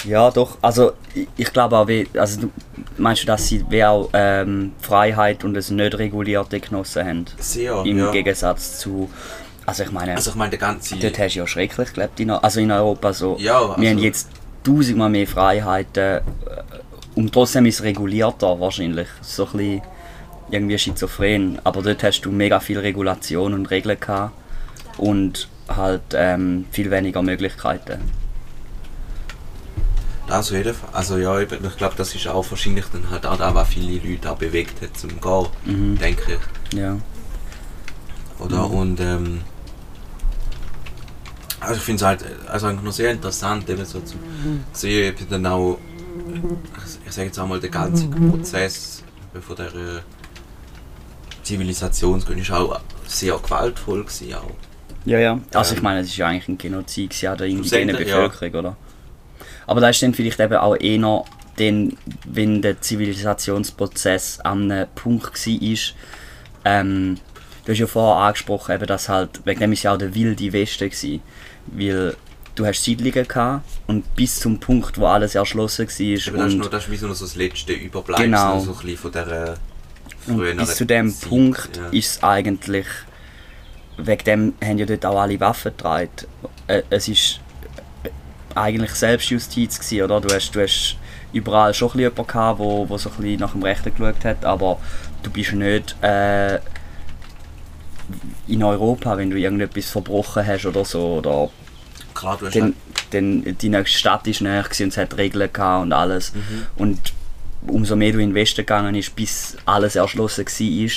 [0.05, 0.57] Ja, doch.
[0.63, 2.51] Also, ich, ich glaube auch, wie, also, du,
[2.97, 7.25] meinst du, dass sie wie auch ähm, Freiheit und es nicht regulierte genossen haben?
[7.39, 8.11] sehr, Im ja.
[8.11, 9.11] Gegensatz zu.
[9.67, 10.97] Also, ich meine, Also ich meine, der ganze...
[10.97, 12.19] dort hast du ja schrecklich gelebt.
[12.19, 13.37] In, also in Europa so.
[13.39, 14.29] Ja, also- Wir haben jetzt
[14.65, 16.03] tausendmal mehr Freiheiten.
[16.17, 16.21] äh,
[17.15, 19.09] Und trotzdem ist es regulierter wahrscheinlich.
[19.21, 19.83] So ein bisschen
[20.51, 21.59] irgendwie schizophren.
[21.63, 24.33] Aber dort hast du mega viel Regulation und Regeln gehabt.
[24.97, 25.47] Und
[25.77, 28.01] halt ähm, viel weniger Möglichkeiten.
[30.27, 30.75] Das Fall.
[30.93, 33.99] Also ja, eben, ich glaube, das ist auch wahrscheinlich dann halt auch da, was viele
[34.09, 35.99] Leute auch bewegt hat zum Gehen, Mhm.
[35.99, 36.39] denke
[36.71, 36.79] ich.
[36.79, 36.97] Ja.
[38.39, 38.69] Oder?
[38.69, 38.75] Mhm.
[38.75, 39.41] Und ähm,
[41.59, 44.15] Also ich finde es halt also eigentlich noch sehr interessant, eben so zu
[44.73, 45.79] sehen, wie dann auch,
[47.05, 49.03] ich sage jetzt auch mal, der ganze Prozess
[49.47, 50.01] von der äh,
[51.43, 54.51] Zivilisationsgründung ist auch sehr gewaltvoll gewesen auch.
[55.05, 55.41] Ja, ja.
[55.55, 55.79] Also Ähm.
[55.79, 58.27] ich meine, es ist ja eigentlich ein Genozid an der indigenen Schlussendlich, ja.
[58.27, 58.77] Bevölkerung, oder?
[59.67, 61.25] Aber da ist dann vielleicht eben auch eher,
[61.59, 61.97] den,
[62.27, 65.79] wenn der Zivilisationsprozess an einem Punkt war,
[66.65, 67.19] ähm,
[67.65, 70.53] du hast ja vorher angesprochen, eben, dass halt, wegen dem ist ja auch der wilde
[70.53, 71.23] Westen gewesen,
[71.67, 72.17] weil
[72.55, 76.53] du hast Siedlungen gehabt und bis zum Punkt, wo alles erschlossen war Aber das ist,
[76.55, 78.61] und noch, das ist wie so noch das letzte Überbleibsel Genau.
[78.61, 79.13] so ein bisschen von
[80.27, 81.89] Und früheren bis zu dem Zeit, Punkt ja.
[81.91, 82.87] ist es eigentlich.
[84.07, 86.11] Wegen dem haben ja dort auch alle Waffen getragen.
[86.67, 87.41] Äh, Es ist
[88.55, 90.21] eigentlich Selbstjustiz gewesen, oder?
[90.21, 90.97] Du hast, du hast
[91.33, 94.25] überall schon ein bisschen jemanden gehabt, wo, wo so ein bisschen nach dem Rechten geschaut
[94.25, 94.79] hat, aber
[95.23, 96.57] du bist nicht äh,
[98.49, 101.51] in Europa, wenn du irgendetwas verbrochen hast oder so, oder
[102.15, 102.75] Klar, du hast dann, halt,
[103.11, 106.35] dann die nächste Stadt ist näher und es hat Regeln gehabt und alles.
[106.35, 106.67] Mhm.
[106.77, 107.13] Und
[107.67, 110.91] umso mehr du in den Westen gegangen bist, bis alles erschlossen war,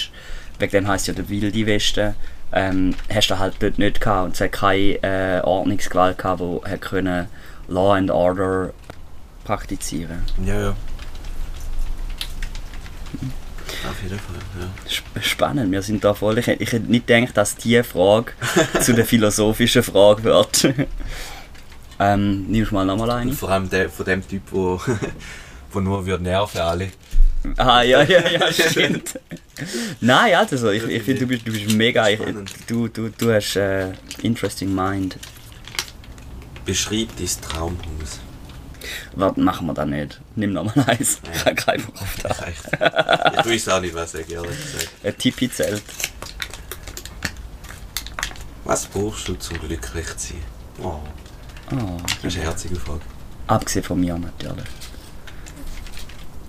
[0.59, 2.15] wegen dem heisst ja der wilde Westen,
[2.53, 4.25] ähm, hast du halt dort nicht gehabt.
[4.25, 7.27] Und es hat keine äh, Ordnungsgewalt gehabt, die hat können
[7.67, 8.71] Law and Order
[9.45, 10.75] praktizieren ja, ja.
[13.89, 14.67] Auf jeden Fall, ja.
[14.87, 16.37] Sp- Spannend, wir sind da voll.
[16.37, 18.31] Ich, hätte- ich hätte nicht gedacht, dass diese Frage
[18.81, 20.63] zu der philosophischen Frage wird.
[21.99, 23.31] ähm, nimmst du mal nochmal eine?
[23.31, 24.79] Und vor allem der, von dem Typ, wo,
[25.71, 26.91] wo nur wird nerven alle.
[27.57, 29.19] Ah, ja, ja, ja, stimmt.
[30.01, 32.07] Nein, also, ich, ich finde, du bist, du bist mega.
[32.09, 32.19] Ich,
[32.67, 33.91] du, du, du hast äh,
[34.21, 35.17] interesting mind.
[36.65, 38.19] Beschreib dein Traumhaus.
[39.15, 40.21] Warte, machen wir das nicht.
[40.35, 41.19] Nimm nochmal eins.
[41.33, 42.39] Ich habe keinen Bock auf das.
[42.41, 44.89] Ich weiß auch nicht, was ich ehrlich gesagt.
[45.03, 45.83] Ein Tipi-Zelt.
[48.65, 50.43] Was brauchst du zum glücklich zu sein?
[50.81, 50.99] Oh,
[51.71, 52.99] Oh, das ist eine herzige Frage.
[53.47, 54.65] abgesehen von mir natürlich.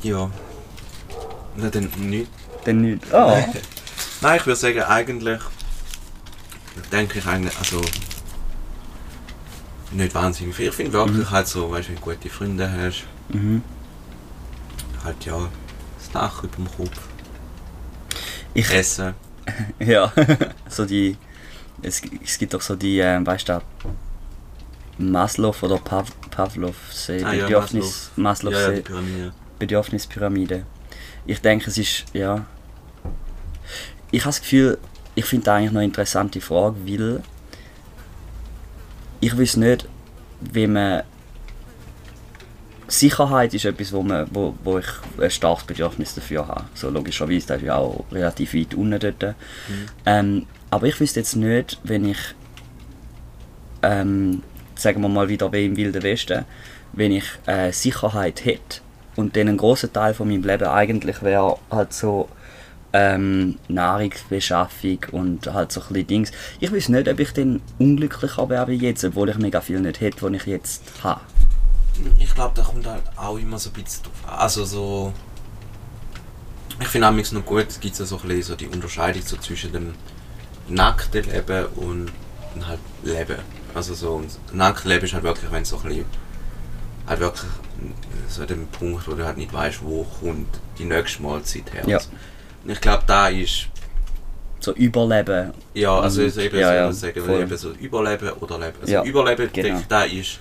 [0.02, 0.30] Ja.
[1.56, 2.30] Na dann nicht.
[2.64, 3.02] Dann nicht.
[3.12, 3.36] Oh.
[4.20, 5.40] Nein, ich würde sagen, eigentlich
[6.90, 7.80] denke ich eigentlich, also
[9.92, 10.68] nicht wahnsinnig viel.
[10.68, 13.62] Ich finde wirklich halt so, weißt du, wenn du gute Freunde hast, Mhm.
[15.04, 15.48] halt ja,
[15.98, 17.00] das Dach über dem Kopf,
[18.54, 19.14] Ich, Essen.
[19.78, 20.12] ja,
[20.68, 21.16] so die.
[21.82, 23.60] Es, es gibt doch so die, ähm, weißt du,
[24.98, 26.76] Maslow oder Pav Pavlov
[27.08, 29.32] Ah ja, Bedürfnis, Maslow ja, ja, die Pyramide.
[29.58, 30.64] Bedürfnispyramide.
[31.26, 32.44] Ich denke, es ist, ja.
[34.10, 34.78] Ich habe das Gefühl,
[35.14, 37.22] ich finde eigentlich noch eine interessante Frage, weil
[39.20, 39.88] ich weiß nicht,
[40.40, 41.02] wie man.
[42.86, 44.86] Sicherheit ist etwas, wo, man, wo, wo ich
[45.18, 46.64] ein starkes Bedürfnis dafür habe.
[46.74, 49.34] So logischerweise, das ist ja auch relativ weit unten dort.
[50.04, 52.18] Ähm, aber ich wüsste jetzt nicht, wenn ich,
[53.82, 54.42] ähm,
[54.74, 56.44] sagen wir mal wieder wie im Wilden Westen,
[56.92, 58.83] wenn ich äh, Sicherheit hätte
[59.16, 62.28] und dann ein großer Teil von meinem Leben eigentlich wäre halt so
[62.92, 66.30] ähm, Nahrungsbeschaffung und halt so ein Dings.
[66.60, 70.00] Ich weiß nicht, ob ich dann unglücklicher wäre wie jetzt, obwohl ich mega viel nicht
[70.00, 71.20] hätte, was ich jetzt habe.
[72.18, 74.38] Ich glaube, da kommt halt auch immer so ein bisschen drauf an.
[74.38, 75.12] Also so.
[76.80, 79.72] Ich finde es noch gut, es gibt ja so ein so die Unterscheidung so zwischen
[79.72, 79.94] dem
[80.68, 82.10] nackten Leben und
[82.66, 83.38] halt Leben.
[83.74, 86.04] Also so, und nacktes Leben ist halt wirklich, wenn es so ein bisschen,
[87.06, 87.50] halt wirklich
[88.28, 90.48] so dem Punkt, wo du halt nicht weißt, wo kommt
[90.78, 91.82] die nächste Mahlzeit her.
[91.86, 91.98] Ja.
[92.64, 93.68] Und ich glaube, da ist,
[94.60, 95.52] So Überleben.
[95.74, 98.76] ja, also Und- eben, ja, so, ja, sagen, eben so Überleben oder Leben.
[98.80, 99.66] Also Ja, Überleben, genau.
[99.68, 100.38] denke ich, da ist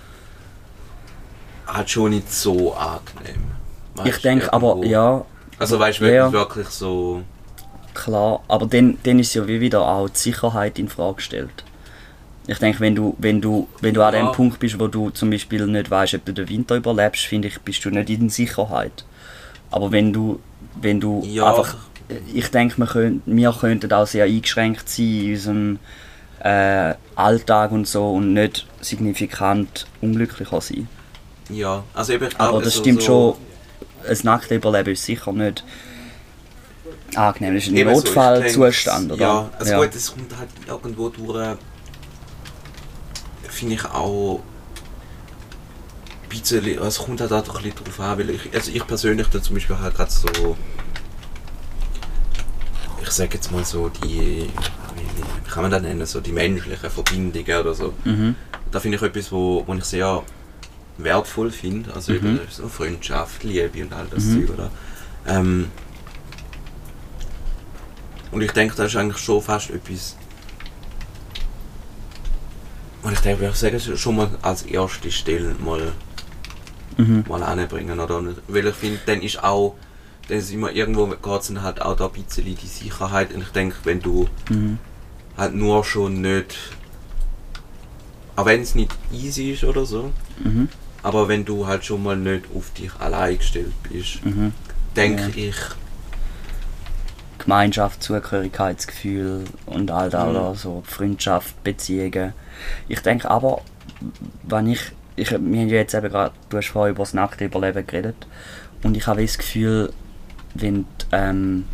[1.66, 3.42] halt schon nicht so angenehm.
[3.98, 5.24] Ich Weißt, denke aber, ja,
[5.58, 6.32] Also weißt du, Ja.
[6.32, 7.22] wirklich so.
[7.94, 11.62] Klar, aber dann, dann ist ja wie wieder auch die Sicherheit in Frage gestellt.
[12.46, 14.20] Ich denke, wenn du, wenn du, wenn du an Ja.
[14.22, 17.48] dem Punkt bist, wo du zum Beispiel nicht weißt, ob du den Winter überlebst, finde
[17.48, 19.04] ich, bist du nicht in Sicherheit.
[19.70, 20.40] Aber wenn du,
[20.80, 21.48] wenn du Ja.
[21.48, 21.74] einfach,
[22.32, 25.78] ich denke, wir, können, wir könnten auch sehr eingeschränkt sein in unserem
[26.40, 30.86] äh, Alltag und so und nicht signifikant unglücklicher sein.
[31.48, 33.38] Ja, also eben, ich Aber glaube, das so, stimmt so,
[34.06, 35.64] schon, ein Nachtüberleben ist sicher nicht
[37.14, 37.54] angenehm.
[37.54, 39.22] Das ist ein so, Notfallzustand, denke, oder?
[39.22, 41.56] Ja, also gut, es kommt halt irgendwo durch.
[43.54, 44.40] Finde ich auch.
[46.24, 49.28] ein bisschen, es kommt halt auch ein bisschen drauf an, weil ich, also ich persönlich
[49.28, 50.56] da zum Beispiel halt gerade so.
[53.02, 54.48] Ich sage jetzt mal so, die.
[55.44, 56.04] Wie kann man das nennen?
[56.06, 57.94] So die menschlichen Verbindungen oder so.
[58.04, 58.34] Mhm.
[58.72, 60.22] Da finde ich etwas, wo, wo ich sehr
[60.98, 61.94] wertvoll finde.
[61.94, 62.18] Also Mhm.
[62.18, 64.46] eben so Freundschaft, Liebe und all das Mhm.
[64.48, 64.70] Zeug, oder?
[65.26, 65.70] Ähm,
[68.32, 70.16] und ich denke, das ist eigentlich schon fast etwas
[73.04, 75.92] Und ich denke, ich sagen, schon mal als erste Stelle mal,
[76.96, 77.24] Mhm.
[77.28, 78.22] mal anbringen, oder?
[78.48, 79.74] Weil ich finde, dann ist auch,
[80.28, 83.32] dann ist immer irgendwo geht es halt auch da ein bisschen die Sicherheit.
[83.34, 84.78] Und ich denke, wenn du Mhm.
[85.36, 86.56] halt nur schon nicht,
[88.36, 90.10] auch wenn es nicht easy ist oder so,
[90.42, 90.68] Mhm.
[91.02, 94.52] aber wenn du halt schon mal nicht auf dich allein gestellt bist, Mhm.
[94.96, 95.48] denke Ja.
[95.48, 95.56] ich,
[97.44, 100.30] Gemeinschaft, Zugehörigkeitsgefühl und all das, Mhm.
[100.30, 102.32] oder so Freundschaft, Beziehungen.
[102.88, 103.60] Ich denke aber,
[104.42, 104.80] wenn ich,
[105.16, 108.16] ich wir haben ja jetzt eben gerade, du hast vorhin über das Nachtüberleben geredet
[108.82, 109.92] und ich habe das Gefühl,
[110.54, 111.64] wenn du, ähm,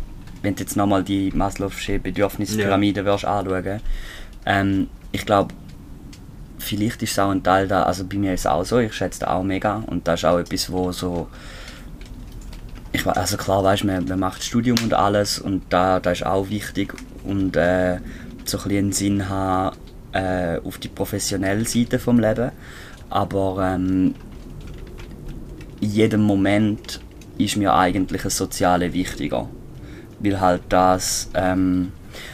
[0.41, 3.79] wenn du jetzt nochmal die Maslow'sche Bedürfnispyramide wirst anschauen,
[4.45, 5.53] ähm, ich glaube,
[6.57, 8.93] vielleicht ist es auch ein Teil da, also bei mir ist es auch so, ich
[8.93, 11.27] schätze das auch mega und das ist auch etwas, wo so
[12.93, 16.49] ich also klar weißt man, man macht Studium und alles und da, da ist auch
[16.49, 17.99] wichtig und äh,
[18.45, 19.77] so ein einen Sinn haben
[20.11, 22.51] äh, auf die professionelle Seite vom Leben.
[23.09, 24.15] Aber ähm,
[25.79, 26.99] in jedem Moment
[27.37, 29.49] ist mir eigentlich das Soziale wichtiger.
[30.19, 31.91] Weil halt das ähm,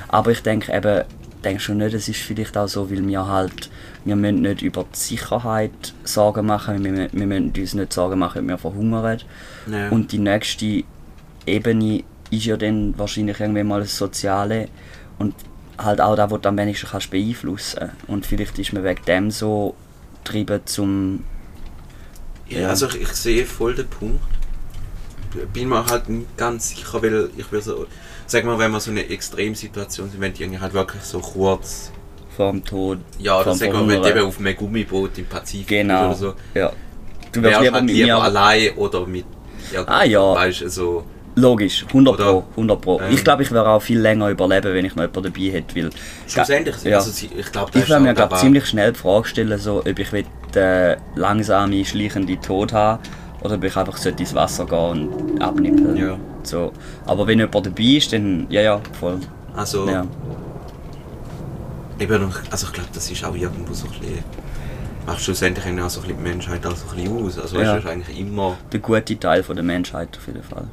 [0.08, 1.03] aber ich denke eben
[1.43, 3.70] denke schon nicht es ist vielleicht auch so weil wir halt
[4.05, 8.41] wir müssen nicht über die Sicherheit Sorgen machen wir, wir müssen uns nicht Sorgen machen
[8.41, 9.20] ob wir verhungern
[9.70, 9.89] ja.
[9.89, 10.84] und die nächste
[11.45, 14.68] Ebene ist ja dann wahrscheinlich irgendwann mal das Soziale
[15.18, 15.34] und
[15.78, 19.32] halt auch da, wo du am wenigsten kannst beeinflussen Und vielleicht ist man wegen dem
[19.32, 19.76] so
[20.24, 21.24] getrieben zum...
[22.49, 22.70] Ja, Ja.
[22.70, 24.22] also ich, ich sehe voll den Punkt.
[25.53, 27.86] Bin mir halt nicht ganz sicher, weil ich will so,
[28.26, 31.91] sag mal, wenn wir so eine Extremsituation sind, wenn die irgendwie halt wirklich so kurz,
[32.36, 32.99] vor dem Tod.
[33.20, 36.05] ja, oder vorm sag mal, wenn du eben auf einem Gummiboot im Pazifik Genau.
[36.07, 36.72] oder so, Ja.
[37.32, 38.22] Du wärst lieber halt mit lieber mir...
[38.22, 39.26] allein oder mit,
[39.74, 40.34] ja, Ah, ja.
[40.36, 41.03] weißt du, so,
[41.39, 42.99] Logisch, 100 Oder, Pro, 100 Pro.
[42.99, 45.76] ähm, ich glaube, ich wäre auch viel länger überleben, wenn ich noch jemanden dabei hätte,
[45.76, 45.89] weil...
[46.28, 46.97] schlussendlich, Ja.
[46.97, 50.11] also ich glaube, Ich werde mir glaub, ziemlich schnell die Frage stellen, so, ob ich
[50.11, 53.03] will, äh, langsame, schleichende Tod haben
[53.43, 55.95] oder ob ich einfach ins Wasser gehen und abnippeln.
[55.95, 56.18] Ja.
[56.41, 56.72] So.
[57.05, 59.20] Aber wenn jemand dabei ist, dann ja, ja, voll.
[59.55, 60.07] Also, Ja.
[61.99, 64.24] eben, also ich glaube, das ist auch irgendwo so ein bisschen,
[65.08, 67.39] macht schlussendlich auch so ein bisschen die Menschheit auch so ein bisschen aus.
[67.39, 67.78] Also Ja.
[67.78, 70.68] ist eigentlich immer, Der gute Teil von der Menschheit auf jeden Fall.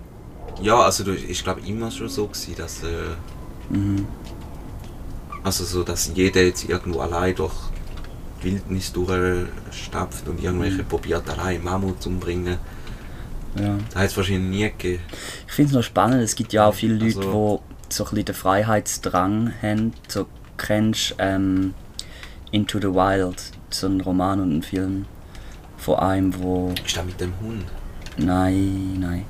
[0.60, 2.86] ja, also du, ich glaube immer schon so gewesen, dass, äh,
[3.74, 4.06] Mhm.
[5.42, 7.54] also so, dass jeder jetzt irgendwo allein durch
[8.42, 10.86] die Wildnis durchstapft und irgendwelche Mhm.
[10.88, 12.58] probiert allein Mammut umbringen.
[13.58, 13.76] Ja.
[13.92, 15.02] Das hat es wahrscheinlich nie gegeben.
[15.46, 18.10] Ich finde es noch spannend, es gibt ja auch viele Leute, Also- die so ein
[18.10, 19.92] bisschen den Freiheitsdrang haben.
[20.08, 20.26] So
[20.56, 21.74] kennst du ähm,
[22.50, 23.36] Into the Wild,
[23.78, 25.06] so ein Roman und ein Film
[25.76, 27.64] von einem, wo Ist das mit dem Hund?
[28.16, 29.24] Nein, nein.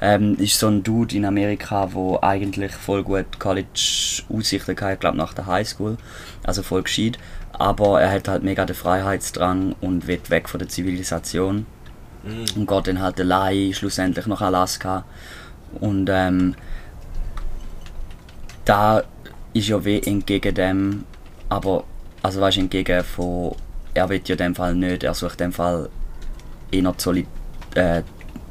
[0.00, 5.34] Ähm, ist so ein Dude in Amerika, wo eigentlich voll gut College-Aussichten hatte, glaube nach
[5.34, 5.96] der Highschool.
[6.42, 7.18] Also voll gescheit.
[7.52, 11.66] Aber er hat halt mega den Freiheitsdrang und will weg von der Zivilisation.
[12.22, 12.60] Mhm.
[12.60, 15.04] Und geht dann halt allein schlussendlich nach Alaska.
[15.80, 16.54] Und ähm,
[18.64, 19.02] da
[19.52, 21.04] ist ja weh entgegen dem,
[21.48, 21.84] aber,
[22.22, 23.54] also weißt du, entgegen von,
[23.94, 25.88] er will ja in dem Fall nicht, er sucht in dem Fall
[26.70, 27.26] eher die Soli
[27.74, 28.02] äh,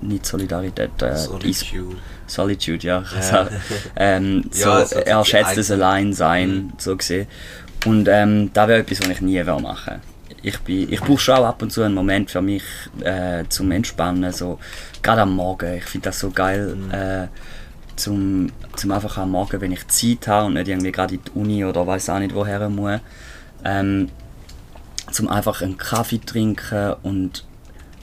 [0.01, 1.97] nicht Solidarität, äh, Solitude.
[2.27, 3.03] Solitude, ja.
[3.31, 3.47] Ja.
[3.95, 5.71] ähm, so, Ja, er schätzt das Einsamkeit.
[5.71, 6.71] Alleinsein, Mhm.
[6.77, 7.27] so gesehen.
[7.85, 10.01] Und ähm, das wäre etwas, was ich nie will machen
[10.41, 12.63] ich, bin, ich brauche schon auch ab und zu einen Moment für mich
[13.01, 14.59] äh, zum Entspannen, so
[15.01, 15.75] gerade am Morgen.
[15.75, 16.91] Ich finde das so geil, Mhm.
[16.91, 17.27] äh,
[17.95, 21.31] zum, zum einfach am Morgen, wenn ich Zeit habe und nicht irgendwie gerade in die
[21.37, 22.99] Uni oder weiß auch nicht woher muss,
[23.65, 24.09] ähm,
[25.11, 27.45] zum einfach einen Kaffee trinken und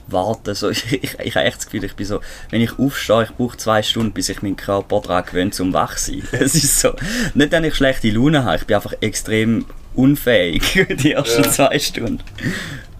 [0.07, 0.55] warten.
[0.55, 3.31] So, ich, ich, ich habe echt das Gefühl, ich bin so, wenn ich aufstehe, ich
[3.35, 6.23] brauche zwei Stunden, bis ich meinen Körper daran gewöhnt, zum wach zu sein.
[6.31, 6.93] Es ist so,
[7.33, 11.49] nicht, dass ich schlechte Laune habe, ich bin einfach extrem unfähig die ersten Ja.
[11.49, 12.23] zwei Stunden.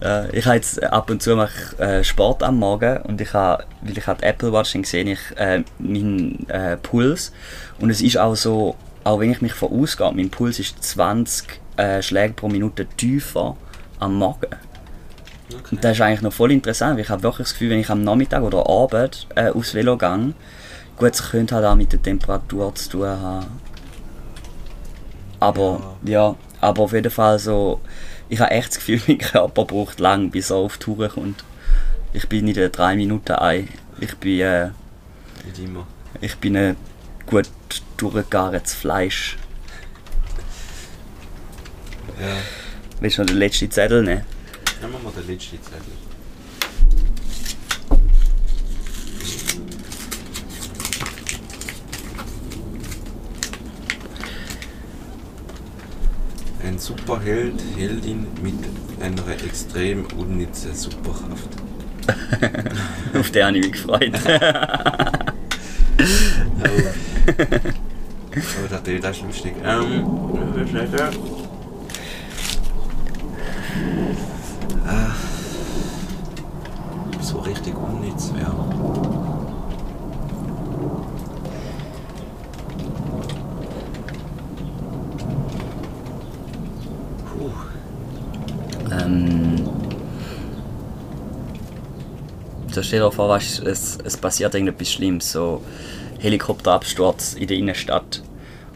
[0.02, 3.32] Äh, ich habe jetzt ab und zu mache ich, äh, Sport am Morgen und ich
[3.32, 7.32] habe, weil ich habe die Apple Watch, dann sehe ich äh, meinen äh, Puls
[7.78, 12.02] und es ist auch so, auch wenn ich mich vorausgehe, mein Puls ist 20 äh,
[12.02, 13.56] Schläge pro Minute tiefer
[13.98, 14.46] am Morgen.
[15.50, 15.58] Okay.
[15.70, 17.88] Und das ist eigentlich noch voll interessant, weil ich habe wirklich das Gefühl, wenn ich
[17.88, 20.34] am Nachmittag oder Abend äh, aufs Velo gehe,
[20.96, 23.46] gut, es könnte halt auch mit der Temperatur zu tun haben.
[25.40, 27.80] Aber, ja, aber auf jeden Fall so,
[28.28, 31.44] ich habe echt das Gefühl, mein Körper braucht lang, bis er auf die Tour kommt.
[32.12, 33.68] Ich bin in den drei Minuten ein.
[34.00, 34.70] Ich bin, äh,
[36.20, 36.76] ich bin ein
[37.26, 37.48] gut
[37.96, 39.38] durchgegaretes Fleisch.
[42.20, 42.36] Ja.
[43.00, 44.24] Willst du noch den letzten Zettel nehmen?
[44.80, 45.92] Nehmen wir mal den letzten Zettel.
[56.64, 58.54] Ein Superheld, Heldin mit
[59.00, 61.48] einer extrem unnützen Superkraft.
[63.18, 64.12] Auf den habe ich mich gefreut.
[66.58, 66.78] Oh.
[68.58, 69.54] Aber das, das ist lustig.
[69.64, 70.04] Ähm,
[74.86, 75.14] Ah.
[77.20, 78.32] so richtig unnütz.
[87.26, 87.50] Puh.
[88.90, 89.68] ähm,
[92.72, 95.62] so stell dir vor, weißt, es, es passiert irgendetwas Schlimmes, so
[96.18, 98.22] Helikopterabsturz in der Innenstadt.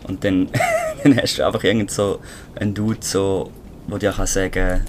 [0.06, 0.48] Und dann,
[1.02, 2.20] dann hast du einfach irgend so
[2.54, 3.50] einen Dude, so,
[3.86, 4.84] wo dir kann sagen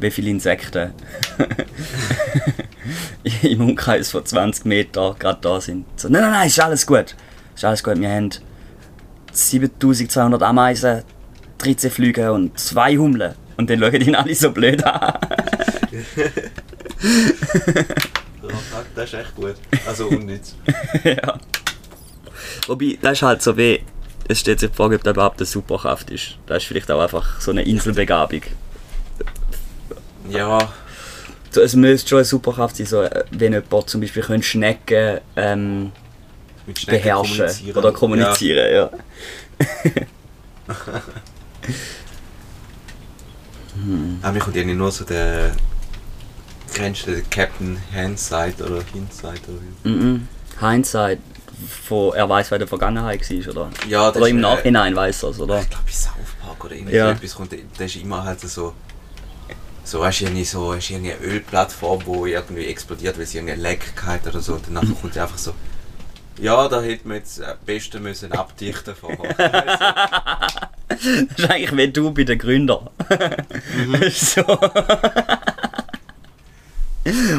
[0.00, 0.92] wie viele Insekten
[3.42, 5.86] im Umkreis von 20 Metern gerade da sind.
[5.96, 7.14] So, nein, nein, nein, ist alles gut.
[7.54, 8.00] Ist alles gut.
[8.00, 8.30] Wir haben
[9.32, 11.02] 7200 Ameisen,
[11.58, 13.34] 13 Flüge und zwei Hummeln.
[13.56, 15.18] Und dann schauen ihn alle so blöd an.
[18.40, 19.56] Fuck, das ist echt gut.
[19.86, 20.54] Also unnütz.
[21.04, 21.38] ja.
[22.68, 23.82] Wobei, das ist halt so wie,
[24.28, 26.36] es steht sich die Frage, ob das überhaupt eine Superkraft ist.
[26.46, 28.42] Das ist vielleicht auch einfach so eine Inselbegabung.
[30.28, 30.72] Ja,
[31.50, 35.92] So, es müsste schon eine Superkraft sein, so, äh, wenn jemand zum Beispiel Schnecken ähm,
[36.66, 37.76] Schnecken beherrschen kommunizieren.
[37.78, 38.72] oder kommunizieren.
[38.72, 38.90] Ja.
[39.84, 40.00] Ja.
[44.22, 45.52] Aber mir kommt irgendwie nur so der.
[46.74, 49.88] Kennst du den Captain Handside oder Hindsight oder wie?
[49.88, 50.28] Mhm.
[50.60, 51.18] Hindsight,
[51.84, 53.70] von, er weiß, wer in der Vergangenheit war, oder?
[53.88, 55.60] Ja, das Oder im äh, Nachhinein weiß er es, oder?
[55.60, 57.10] Ich glaube, bei South Park oder irgendwie Ja.
[57.10, 58.74] etwas kommt, da ist immer halt so.
[59.84, 63.54] So hast du irgendwie so hast irgendwie eine Ölplattform, wo irgendwie explodiert, weil sie irgendwie
[63.54, 64.54] ein Leck gehabt oder so.
[64.54, 65.54] Und danach kommt einfach so.
[66.38, 69.34] Ja, da hätten wir jetzt am besten müssen abdichten vorher.
[70.88, 71.04] Das
[71.38, 72.88] ist eigentlich wie du bei den Gründern.
[73.76, 74.10] Mhm.
[74.10, 74.42] so.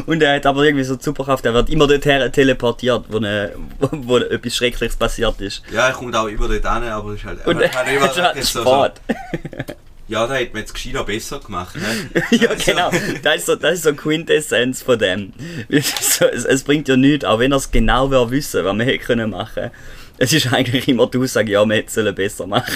[0.10, 3.52] Und er hat aber irgendwie so die Superkraft, er wird immer dorthin teleportiert, wo, eine,
[3.78, 5.62] wo, wo etwas Schreckliches passiert ist.
[5.72, 7.46] ja, er kommt auch über dort hin, aber ist halt.
[7.46, 8.88] Und er hat immer ist halt so, so.
[10.08, 11.76] Ja, da hätten wir jetzt gescheiter besser gemacht.
[11.76, 12.24] Ne?
[12.40, 12.90] ja, Also- genau.
[13.22, 15.32] Das ist so, das ist so Quintessenz von dem.
[15.70, 18.98] Es, es, bringt ja nichts, auch wenn er es genau wer wissen, was wir hätte
[19.06, 19.70] können machen.
[20.18, 22.74] Es ist eigentlich immer die Aussage, ja, wir hätten es sollen besser machen.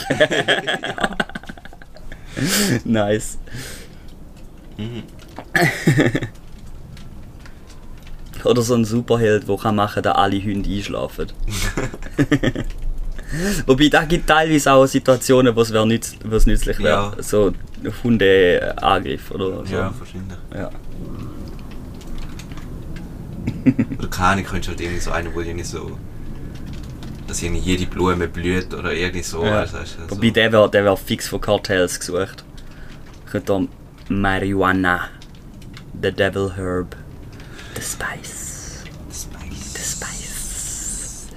[2.86, 3.40] nice.
[4.78, 5.02] Mhm.
[8.46, 11.32] Oder so ein Superheld, der kann machen, dass alle Hunde einschlafen.
[13.66, 16.16] Wobei, da gibt teilweise auch Situationen, wo es nütz,
[16.46, 17.14] nützlich wäre.
[17.18, 17.24] Ja.
[17.24, 17.52] So
[18.04, 19.74] Hundeangriff oder so.
[19.74, 20.38] Ja, wahrscheinlich.
[20.54, 20.70] Ja.
[23.98, 25.98] Oder keine könntest halt irgendwie so einen, wo irgendwie so.
[27.28, 29.46] dass irgendwie jede Blume blüht oder irgendwie so.
[29.46, 29.60] Ja.
[29.60, 32.44] Also, also, Wobei der wäre der wär fix von Kartells gesucht.
[33.30, 33.62] Könnte da
[34.14, 35.10] Marihuana,
[36.02, 36.96] The Devil Herb,
[37.84, 39.74] The Spice, Spice.
[39.74, 41.28] The Spice.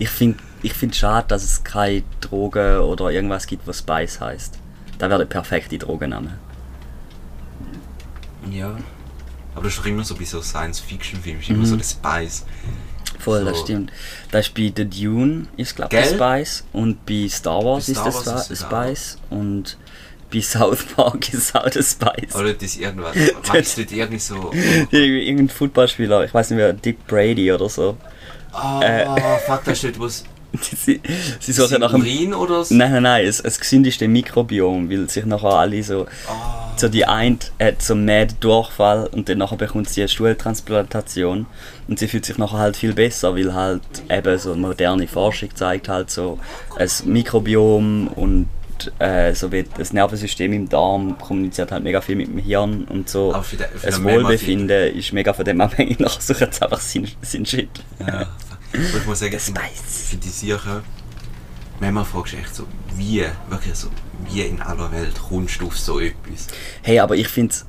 [0.00, 4.58] Ich finde ich find schade, dass es keine Drogen oder irgendwas gibt, was Spice heißt.
[4.98, 6.38] Da wäre der perfekte Drogenname.
[8.50, 8.76] Ja.
[9.54, 12.46] Aber das ist doch immer so bei so Science-Fiction-Filmen, ist immer so der Spice.
[13.20, 13.64] Voll, das So.
[13.64, 13.92] stimmt.
[14.32, 16.06] Das ist bei The Dune, ist glaube ich?
[16.06, 16.64] Spice.
[16.72, 18.70] Und bei Star Wars Bei ist Star das Wars ist auch.
[18.70, 19.18] Spice.
[19.30, 19.76] Und
[20.32, 22.34] bei South Park ist auch der Spice.
[22.34, 23.14] Oder das ist irgendwas.
[23.46, 24.50] Weißt du, irgendwie so.
[24.90, 27.96] Irgendein Footballspieler, ich weiß nicht mehr, Dick Brady oder so.
[28.52, 29.06] Ah, Äh.
[29.46, 30.24] fuck, da steht was.
[30.60, 31.00] Sie,
[31.40, 32.02] sie suchen nach einem.
[32.02, 32.74] Urin oder so?
[32.74, 36.06] Nein, nein, nein, es, es gesündeste Mikrobiom, weil sich nachher alle so.
[36.28, 40.08] Ah, So die eine hat so einen Mad Durchfall und dann nachher bekommt sie eine
[40.10, 41.46] Stuhltransplantation
[41.88, 43.80] und sie fühlt sich nachher halt viel besser, weil halt
[44.10, 46.38] eben so moderne Forschung zeigt halt so
[46.76, 48.46] ein Mikrobiom und
[48.98, 53.08] äh, so wie das Nervensystem im Darm kommuniziert halt mega viel mit dem Hirn und
[53.08, 53.32] so.
[53.34, 56.62] Aber für den- für das den Wohlbefinden ist mega von dem abhängig, nachher suchen sie
[56.62, 57.68] einfach seinen, seinen Shit.
[58.00, 58.26] ja.
[58.72, 60.06] ich muss sagen, ich Spice.
[60.10, 60.82] finde die Sache.
[61.80, 62.64] Manchmal fragst du echt so,
[62.96, 63.88] wie, wirklich so,
[64.30, 66.46] wie in aller Welt kommst du auf so etwas?
[66.82, 67.66] Hey, aber ich find's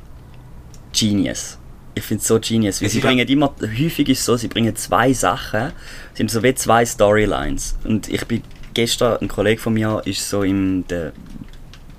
[0.98, 1.58] genius.
[1.96, 4.76] Ich find's so genius, weil Es sie bringen immer, häufig ist es so, sie bringen
[4.76, 5.72] zwei Sachen,
[6.16, 7.76] sind so wie zwei Storylines.
[7.84, 8.42] Und ich bin
[8.74, 11.14] gestern, ein Kollege von mir ist so im, der,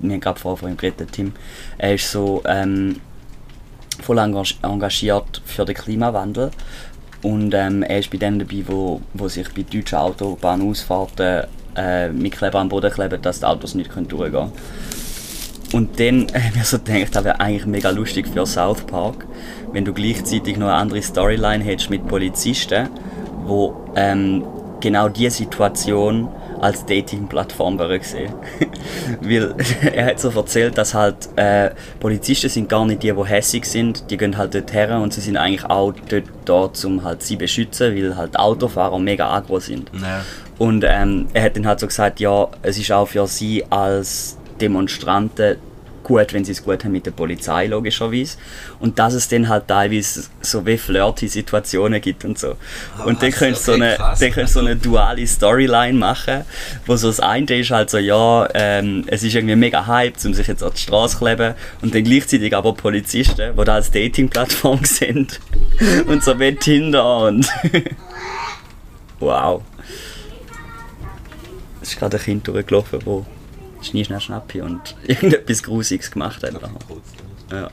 [0.00, 1.08] wir haben gerade vorher von ihm geredet,
[1.78, 3.00] er ist so ähm,
[4.02, 6.50] voll engag- engagiert für den Klimawandel.
[7.22, 11.44] Und ähm, er ist bei denen dabei, wo, wo sich bei deutschen Autobahnausfahrten
[11.74, 14.52] äh, mit Kleber am Boden kleben, dass die Autos nicht können durchgehen können.
[15.72, 19.26] Und dann habe ich mir so gedacht, das wäre eigentlich mega lustig für South Park,
[19.72, 22.88] wenn du gleichzeitig noch eine andere Storyline hättest mit Polizisten,
[23.44, 24.44] wo ähm,
[24.80, 26.28] genau diese Situation
[26.60, 28.32] als Dating-Plattform gesehen.
[29.20, 29.54] Weil
[29.94, 34.10] er hat so erzählt, dass halt äh, Polizisten sind gar nicht die, die hässig sind,
[34.10, 37.36] die gehen halt dort her und sie sind eigentlich auch dort da, um halt sie
[37.36, 39.90] beschützen, weil halt Autofahrer mega aggro sind.
[39.94, 40.24] Ja.
[40.58, 44.36] Und ähm, er hat dann halt so gesagt, ja, es ist auch für sie als
[44.60, 45.56] Demonstranten
[46.04, 48.36] gut, wenn sie es gut haben mit der Polizei, logischerweise.
[48.78, 52.56] Und dass es dann halt teilweise so wie flirty Situationen gibt und so.
[52.96, 54.18] Ah, und dann könntest du Okay, so eine, krass.
[54.20, 56.44] dann könntest du so eine duale Storyline machen,
[56.86, 60.34] wo so das eine ist halt so, ja, ähm, es ist irgendwie mega hyped, um
[60.34, 61.54] sich jetzt an die Straße kleben.
[61.82, 65.40] Und dann gleichzeitig aber Polizisten, die da als Dating-Plattform sind.
[66.06, 67.48] und so wie Tinder und...
[69.18, 69.62] wow.
[71.82, 73.26] Es ist gerade ein Kind durchgelaufen, wo
[73.84, 76.52] Schnee, Schnee, Schnappi und irgendetwas Grusiges gemacht hat.
[77.50, 77.70] Ja.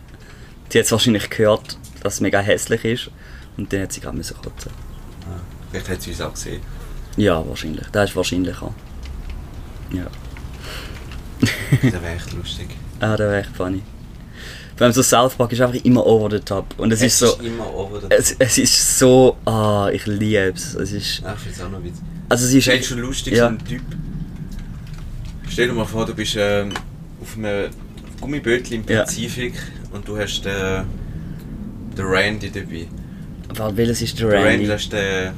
[0.72, 3.12] Die hat wahrscheinlich gehört, dass es mega hässlich ist
[3.57, 4.72] und dann hat sie gerade müssen kotzen.
[5.72, 6.62] Vielleicht hat sie uns auch gesehen.
[7.18, 7.88] Ja, wahrscheinlich.
[7.91, 8.74] Das ist wahrscheinlicher.
[9.93, 10.07] Ja.
[11.39, 12.68] Das wäre echt lustig.
[12.99, 13.82] Ah, das wäre echt funny.
[14.76, 16.74] Vor allem so South Park ist einfach immer over the top.
[16.78, 17.34] Und es, ist so...
[17.41, 19.38] immer over the Es, es ist so...
[19.45, 20.74] Ah, ich liebe es.
[20.74, 21.22] Es ist...
[21.26, 22.03] Ach, ich finde es auch noch witzig.
[22.30, 22.68] Also es ist...
[22.68, 23.47] Ist schon lustig, Ja.
[23.47, 23.84] so ein Typ.
[25.52, 26.70] Stell dir mal vor, du bist ähm,
[27.22, 27.70] auf einem
[28.22, 29.02] Gummibötchen im Ja.
[29.02, 29.54] Pazifik
[29.91, 30.86] und du hast den,
[31.97, 32.88] den Randy dabei.
[33.56, 34.68] Warte, welches ist der Der Randy, Randy?
[34.68, 35.34] das ist der.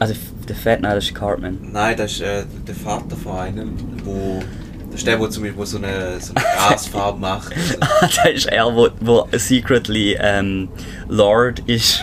[0.00, 0.14] Also
[0.48, 1.58] der Fat, nein, das ist Cartman.
[1.72, 3.72] Nein, das ist äh, der Vater von einem,
[4.04, 4.42] wo.
[4.90, 7.54] Das ist der, der zum Beispiel so eine, so eine Grasfarbe macht.
[8.00, 10.68] das ist er, wo, wo secretly ähm,
[11.08, 12.02] Lord ist.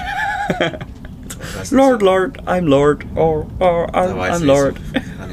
[1.54, 3.04] Ich weiss nicht, Lord, Lord, I'm Lord.
[3.16, 4.76] Oh, oh, Da I'm, weiss I'm ich Lord.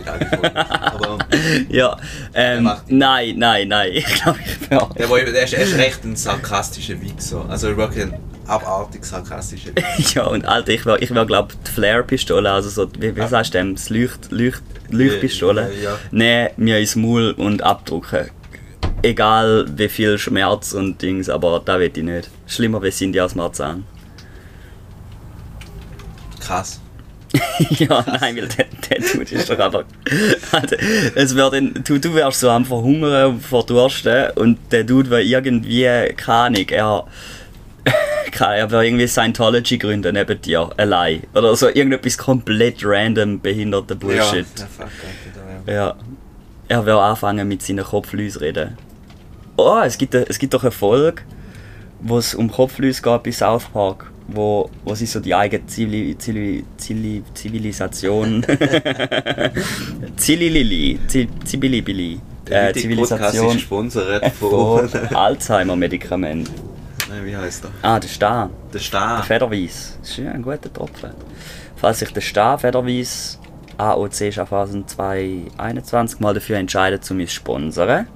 [0.06, 1.18] Aber
[1.68, 1.96] ja,
[2.34, 3.90] ähm, nein, nein, nein.
[3.92, 7.44] Ich glaube, ich bin der, der, ist, er ist recht ein sarkastischer Wichser.
[7.48, 8.14] Also wirklich ein
[8.46, 10.14] abartig sarkastischer Wichser.
[10.14, 13.54] Ja, und Alter, ich wäre, ich wär, glaube die Flare-Pistole, also so, wie, wie sagst
[13.54, 15.98] du das Leucht, Leucht, Leuchtpistole, Ja, ja.
[16.10, 18.30] nehmen, mir ins Maul und abdrucken.
[19.02, 22.30] Egal wie viel Schmerz und Dings, aber da will ich nicht.
[22.46, 23.84] Schlimmer wie Cindy aus Marzahn.
[26.40, 26.80] Krass.
[27.70, 29.84] ja, nein, weil der, der Dude ist doch einfach.
[30.52, 30.76] Also,
[31.14, 35.22] es wär dann, du, du wärst so am Verhungern und Verdursten und der Dude wäre
[35.22, 35.84] irgendwie,
[36.16, 37.04] keine Ahnung, er.
[38.40, 41.22] er wäre irgendwie Scientology gründen neben dir, allein.
[41.34, 44.46] Oder so irgendetwas komplett random, behinderte Bullshit.
[44.56, 44.88] Ja, ja fuck,
[45.66, 45.94] wär- Ja.
[46.68, 48.76] Er will anfangen mit seinen Kopflüsen reden.
[49.56, 51.22] Oh, es gibt, es gibt doch eine Folge,
[52.00, 56.16] wo es um Kopflüse geht bei South Park, wo, wo sie so die eigene Zivili,
[56.18, 58.44] Zivili, Zivili, Zivilisation.
[60.16, 62.20] Zililili, Zi- Zibilibili.
[62.46, 63.90] Der Äh, ist Zivilisation von.
[65.14, 66.50] Alzheimer-Medikament.
[67.10, 67.70] Nein, wie heißt der?
[67.82, 68.50] Ah, der Star.
[68.66, 69.22] Der Der Star.
[69.22, 69.96] Federweiss.
[70.00, 71.10] Das ist ja ein guter Tropfen.
[71.76, 73.38] Falls sich der Star Federweiss
[73.78, 78.06] AOC Schaffhausen 2021 mal dafür entscheidet, zu mich zu sponsern,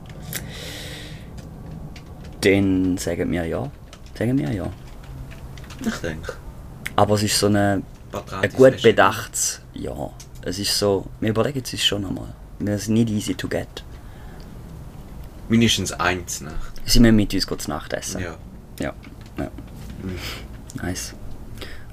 [2.43, 3.71] dann sagen wir ja.
[4.19, 4.67] Sagen wir ja.
[5.87, 6.35] Ich denke.
[6.97, 7.83] Aber es ist so eine,
[8.41, 10.11] ein gut bedachtes Ja.
[10.45, 12.35] Es ist so, wir überlegen es uns schon einmal.
[12.65, 13.85] Es ist nicht easy to get.
[15.49, 16.81] Mindestens eins Nacht.
[16.85, 18.21] Sie müssen mit uns kurz Nacht essen.
[18.21, 18.37] Ja.
[18.81, 18.95] Ja.
[19.39, 19.51] ja.
[20.03, 20.19] Mhm.
[20.83, 21.15] Nice.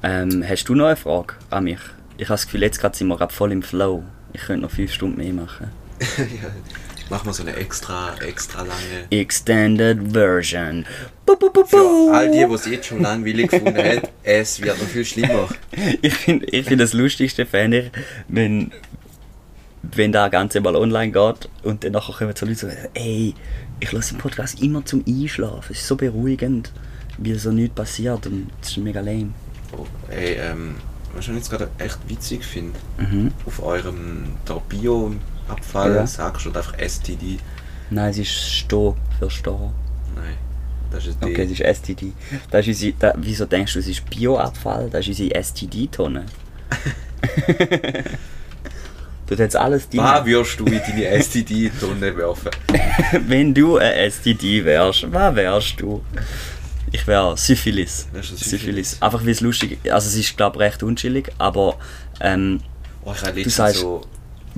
[0.01, 1.79] Ähm, hast du noch eine Frage an mich?
[2.17, 4.03] Ich habe das Gefühl, jetzt gerade sind wir gerade voll im Flow.
[4.33, 5.69] Ich könnte noch fünf Stunden mehr machen.
[6.17, 6.49] ja.
[7.09, 9.07] Machen wir so eine extra, extra lange.
[9.09, 10.85] Extended Version.
[11.25, 14.79] Bu, bu, bu, Für all die, die es jetzt schon langweilig gefunden haben, es wird
[14.79, 15.47] noch viel schlimmer.
[16.01, 17.91] Ich finde ich find das Lustigste, fände ich,
[18.27, 18.71] wenn,
[19.81, 23.33] wenn das Ganze mal online geht und dann nachher kommen so Leute so, ey,
[23.79, 25.71] ich lasse den Podcast immer zum Einschlafen.
[25.71, 26.71] Es ist so beruhigend,
[27.17, 29.33] weil so nichts passiert und es ist mega lame.
[29.75, 30.75] Oh, ey, ähm,
[31.15, 33.31] was ich jetzt gerade echt witzig finde, Mhm.
[33.45, 34.61] auf eurem der
[35.55, 36.07] Bio-Abfall Ja.
[36.07, 37.39] sagst du einfach STD.
[37.89, 39.71] Nein, es ist Sto für Sto.
[40.15, 40.37] Nein,
[40.91, 41.17] das ist.
[41.23, 42.13] Okay, es ist STD.
[42.51, 44.89] Das ist unsere, da, wieso denkst du, es ist Bioabfall?
[44.89, 46.25] Das ist unsere STD-Tonne.
[49.27, 49.99] du jetzt alles drin.
[50.01, 52.51] Was wirst du in deine STD-Tonne werfen?
[53.27, 56.03] Wenn du ein STD wärst, was wärst du?
[56.91, 58.07] Ich wäre Syphilis.
[58.13, 58.39] Syphilis.
[58.49, 58.97] Syphilis?
[59.01, 61.77] Einfach weil es lustig Also es ist, glaube ich, recht unchillig, aber
[62.19, 62.61] ähm,
[63.05, 64.01] Oh, ich habe du letztens sagst, so.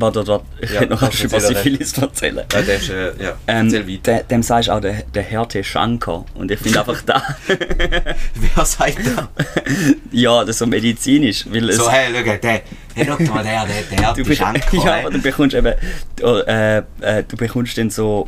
[0.02, 2.44] Warte, warte, ich Ja, noch etwas über Syphilis erzählen.
[2.52, 4.14] Ja, der ist, äh, ja, Ähm, erzähl weiter.
[4.14, 6.26] de, dem sagst du auch der, der Härte Schanker.
[6.36, 9.28] Und ich finde einfach da, Wer sagt das?
[10.12, 11.46] ja, das ist so medizinisch.
[11.50, 12.62] Weil So, hey, schau, der,
[12.96, 14.78] hey, schau mal, der, der, der hat du, die be Schanke.
[14.78, 15.74] ja, aber du bekommst eben,
[16.22, 16.84] äh, äh,
[17.28, 18.28] du bekommst dann so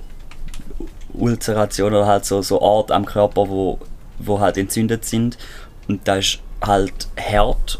[1.13, 3.79] Ulceration oder halt so, so Orte am Körper, wo,
[4.19, 5.37] wo halt entzündet sind
[5.87, 7.79] und da ist halt hart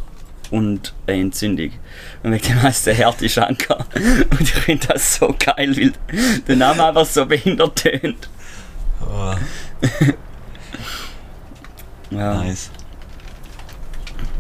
[0.54, 1.72] und eine Entzündung.
[2.22, 3.86] Und wegen dem heisst der Härte-Schanker.
[4.30, 5.94] Und ich finde das so geil, weil
[6.48, 8.30] der Name einfach so behindert tönt.
[9.02, 9.34] Oh,
[12.12, 12.36] Ja.
[12.44, 12.70] nice.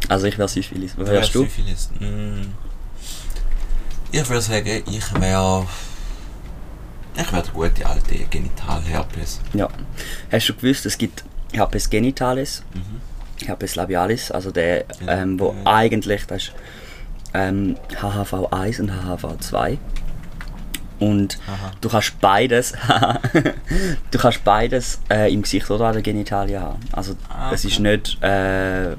[0.07, 0.93] Also ich wäre Syphilis.
[0.97, 1.43] Was Wer wärst du?
[1.43, 1.89] Syphilis?
[1.99, 2.51] Mm.
[4.11, 5.65] Ich würde sagen, ich wäre.
[7.15, 9.41] Ich wäre der gute alte Genitalherpes.
[9.53, 9.67] Ja.
[10.31, 12.63] Hast du gewusst, es gibt Herpes genitalis,
[13.45, 15.73] Herpes labialis, also der, ähm, wo Ja.
[15.75, 16.53] eigentlich das ist
[17.33, 19.77] ähm, HHV1 und HHV2.
[20.99, 21.71] Und Aha.
[21.81, 22.73] du kannst beides,
[24.11, 26.79] du kannst beides äh, im Gesicht oder an den Genitalien haben.
[26.91, 27.97] Also Ah, es ist okay.
[27.97, 28.95] nicht äh,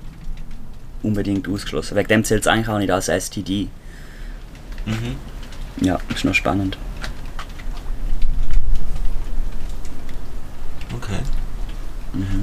[1.03, 1.97] unbedingt ausgeschlossen.
[1.97, 3.69] Wegen dem zählt es eigentlich auch nicht als STD.
[4.85, 5.17] Mhm.
[5.81, 6.77] Ja, ist noch spannend.
[10.95, 11.19] Okay.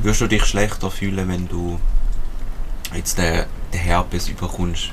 [0.01, 1.79] Würdest du dich schlechter fühlen, wenn du
[2.93, 4.91] jetzt den, den Herpes überkommst?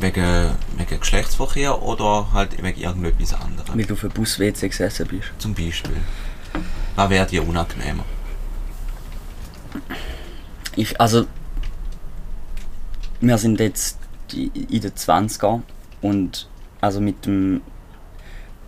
[0.00, 3.76] Wegen, wegen Geschlechtsverkehr oder halt wegen irgendetwas anderem?
[3.78, 5.28] Weil du für Bus-WC gesessen bist.
[5.38, 5.96] Zum Beispiel.
[6.94, 8.04] Was wäre dir unangenehmer?
[10.76, 11.26] Ich, also,
[13.20, 13.98] wir sind jetzt
[14.32, 15.62] in den 20er
[16.00, 16.48] und
[16.80, 17.62] also mit dem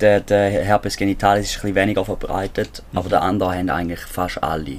[0.01, 4.43] der, der Herpes genitalis ist ein bisschen weniger verbreitet, aber der andere haben eigentlich fast
[4.43, 4.79] alle.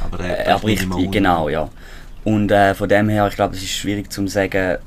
[0.00, 1.68] Aber der, Äh, der Er ist bricht, nicht immer genau, ja.
[2.24, 4.78] Und äh, von dem her, ich glaube, es ist schwierig zu sagen,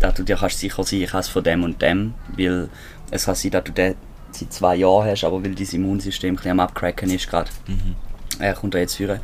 [0.00, 2.68] dass du dir kannst sicher sein, ich habe es von dem und dem, weil
[3.10, 3.94] es kann sein, dass du den
[4.30, 7.94] seit zwei Jahren hast, aber weil dein Immunsystem ein bisschen am abcracken ist gerade, Mhm.
[8.40, 9.20] er kommt da jetzt führen.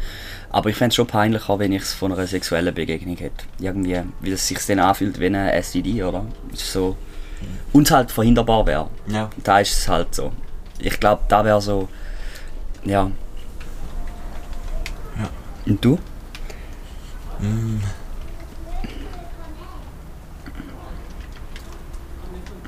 [0.50, 3.44] Aber ich fände es schon peinlicher, wenn ich es von einer sexuellen Begegnung hätte.
[3.60, 6.24] Irgendwie, weil es sich dann anfühlt wie eine STD, oder?
[6.54, 6.96] So.
[7.72, 8.88] Und es halt verhinderbar wäre.
[9.06, 9.30] Ja.
[9.44, 10.32] Da ist es halt so.
[10.78, 11.88] Ich glaube, da wäre so.
[12.84, 13.10] Ja.
[15.18, 15.28] Ja.
[15.66, 15.98] Und du?
[17.38, 17.80] Mm.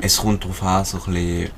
[0.01, 1.51] Es kommt darauf an, so ein bisschen.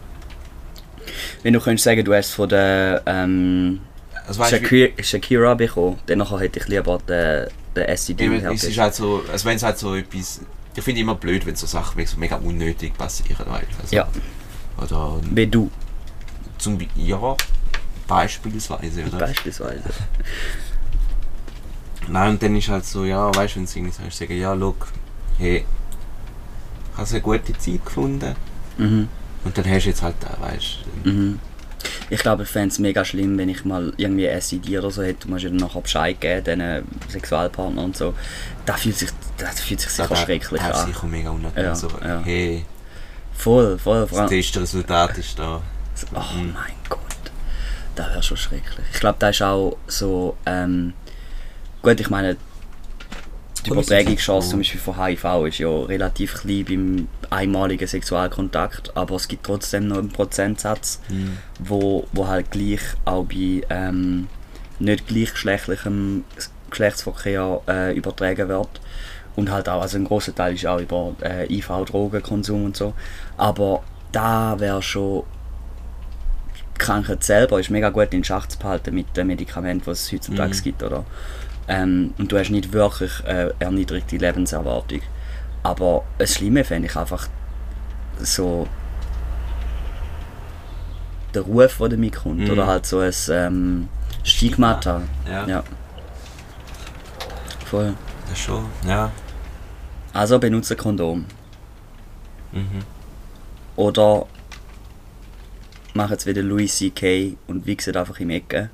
[1.42, 3.80] Wenn du könntest sagen, du hast von der ähm,
[4.26, 8.62] Also Shakira, Shakira bekommen, dann hätte ich lieber den, den Eben, Herpes.
[8.62, 10.40] es ist halt so, also wenn es halt so etwas.
[10.76, 13.46] Ich finde immer blöd, wenn so Sachen so mega unnötig passieren.
[13.46, 14.08] Weißt, also, Ja,
[14.76, 15.70] Oder wie du
[16.58, 17.36] zum ja,
[18.08, 19.18] beispielsweise, oder?
[19.18, 19.82] beispielsweise.
[22.08, 24.52] Nein, und dann ist halt so, ja, weißt du, wenn sie irgendwie sagst, sagen, ja,
[24.52, 24.88] look,
[25.38, 25.64] hey,
[26.96, 28.34] hast du eine gute Zeit gefunden?
[28.76, 29.08] Mhm.
[29.44, 31.10] Und dann hast du jetzt halt da, weißt du.
[31.10, 31.40] Mhm.
[32.10, 35.02] Ich glaube, ich fände es mega schlimm, wenn ich mal irgendwie eine SID oder so
[35.02, 35.26] hätte.
[35.26, 38.14] Du musst ja dann nachher Bescheid geben, diesen Sexualpartner und so.
[38.66, 40.86] Das fühlt sich, das fühlt sich sicher das schrecklich das ist an.
[40.92, 41.64] sicher mega unangenehm.
[41.66, 42.20] Ja, so, ja.
[42.24, 42.64] hey,
[43.36, 44.06] Voll, voll.
[44.10, 45.60] Das Testresultat ist da.
[46.14, 46.52] oh Mhm.
[46.54, 47.00] mein Gott.
[47.96, 48.86] Das wäre schon schrecklich.
[48.92, 50.36] Ich glaube, das ist auch so.
[50.46, 50.92] Ähm,
[51.82, 52.36] gut, ich meine,
[53.66, 59.26] die Übertragungschance zum Beispiel von HIV ist ja relativ klein beim einmaligen Sexualkontakt, aber es
[59.28, 61.38] gibt trotzdem noch einen Prozentsatz, Mhm.
[61.60, 64.28] wo, wo halt gleich auch bei ähm,
[64.78, 66.24] nicht gleichgeschlechtlichem
[66.70, 68.68] Geschlechtsverkehr äh, übertragen wird.
[69.36, 72.94] Und halt auch, also ein großer Teil ist auch über äh, IV-Drogenkonsum und so.
[73.36, 75.24] Aber da wäre schon
[76.74, 80.12] die Krankheit selber ist mega gut in Schach zu behalten mit den Medikamenten, die es
[80.12, 80.62] heutzutage Mhm.
[80.62, 81.04] gibt, oder?
[81.66, 85.00] Ähm, und du hast nicht wirklich äh, erniedrigte Lebenserwartung.
[85.62, 87.28] Aber das Schlimme fände ich einfach
[88.20, 88.68] so
[91.32, 92.40] der Ruf, der damit kommt.
[92.40, 92.50] Mhm.
[92.50, 93.88] Oder halt so ein ähm,
[94.22, 95.02] Stigmata.
[95.28, 95.64] Ja, Ja.
[97.66, 97.94] Voll.
[98.28, 99.10] das schon, ja.
[100.12, 101.24] Also benutze ein Kondom.
[102.52, 102.82] Mhm.
[103.74, 104.26] Oder
[105.94, 107.36] mach jetzt wieder Louis C.K.
[107.48, 108.70] und wichse einfach im Ecken.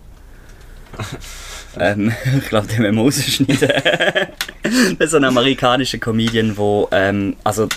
[1.79, 4.27] Ähm, ich glaube, den müssen wir rausschneiden.
[4.99, 7.69] das ist ein amerikanischer Comedian, wo, ähm, also,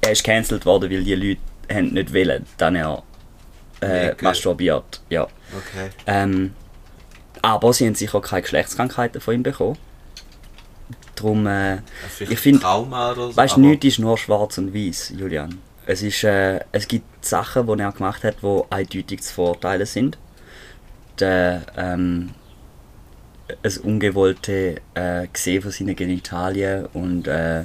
[0.00, 1.40] er ist cancelled worden, weil die Leute
[1.72, 3.02] haben nicht wollen, dann er
[3.80, 4.24] äh, Ecke.
[4.24, 5.00] masturbiert.
[5.10, 5.22] Ja.
[5.24, 5.90] Okay.
[6.06, 6.52] Ähm,
[7.42, 9.78] aber sie haben sicher keine Geschlechtskrankheiten von ihm bekommen.
[11.14, 11.76] Darum, äh,
[12.18, 13.36] Ich find- Trauma oder so.
[13.36, 15.58] weißt du, nichts ist nur schwarz und weiß, Julian.
[15.86, 20.18] Es, ist, äh, es gibt Sachen, die er gemacht hat, die eindeutig zu verurteilen sind.
[21.20, 22.30] Der, ähm,
[23.62, 27.64] das ungewollte äh, Gesehen von seinen Genitalien und äh,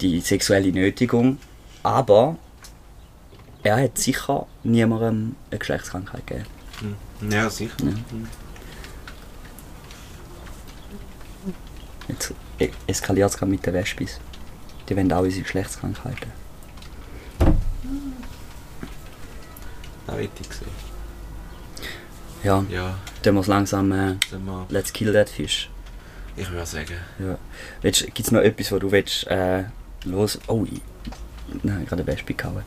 [0.00, 1.38] die sexuelle Nötigung.
[1.82, 2.36] Aber
[3.62, 6.46] er hat sicher niemandem eine Geschlechtskrankheit gegeben.
[7.20, 7.30] Mhm.
[7.30, 7.76] Ja, sicher.
[7.80, 7.86] Ja.
[7.86, 8.28] Mhm.
[12.08, 14.20] Jetzt e- eskaliert es gerade mit den Wespis.
[14.88, 16.30] Die wollen auch unsere Geschlechtskrankheiten.
[20.06, 20.85] Das will ich sehen.
[22.46, 24.14] Ja, Ja, dann muss langsam äh.
[24.68, 25.68] Let's Kill That Fish.
[26.36, 26.94] Ich würde sagen.
[27.18, 27.38] Ja.
[27.82, 29.64] Gibt es noch etwas, wo du willst, äh,
[30.04, 30.38] los...
[30.46, 30.80] Oh, ich...
[31.62, 32.62] Nein, gerade eine Wespe gehauen.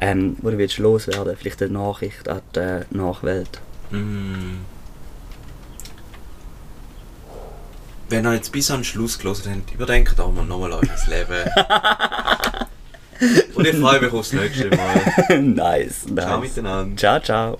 [0.00, 1.36] Ähm, wo du willst loswerden?
[1.36, 3.60] Vielleicht eine Nachricht an die Nachwelt?
[3.90, 4.60] Mm.
[8.08, 11.50] Wenn ihr jetzt bis an den Schluss gelesen habt, überdenkt auch mal nochmal euer Leben.
[13.54, 15.40] Und ich freue mich aufs nächste Mal.
[15.42, 16.24] nice, nice.
[16.24, 16.96] Ciao miteinander.
[16.96, 17.58] Ciao, ciao.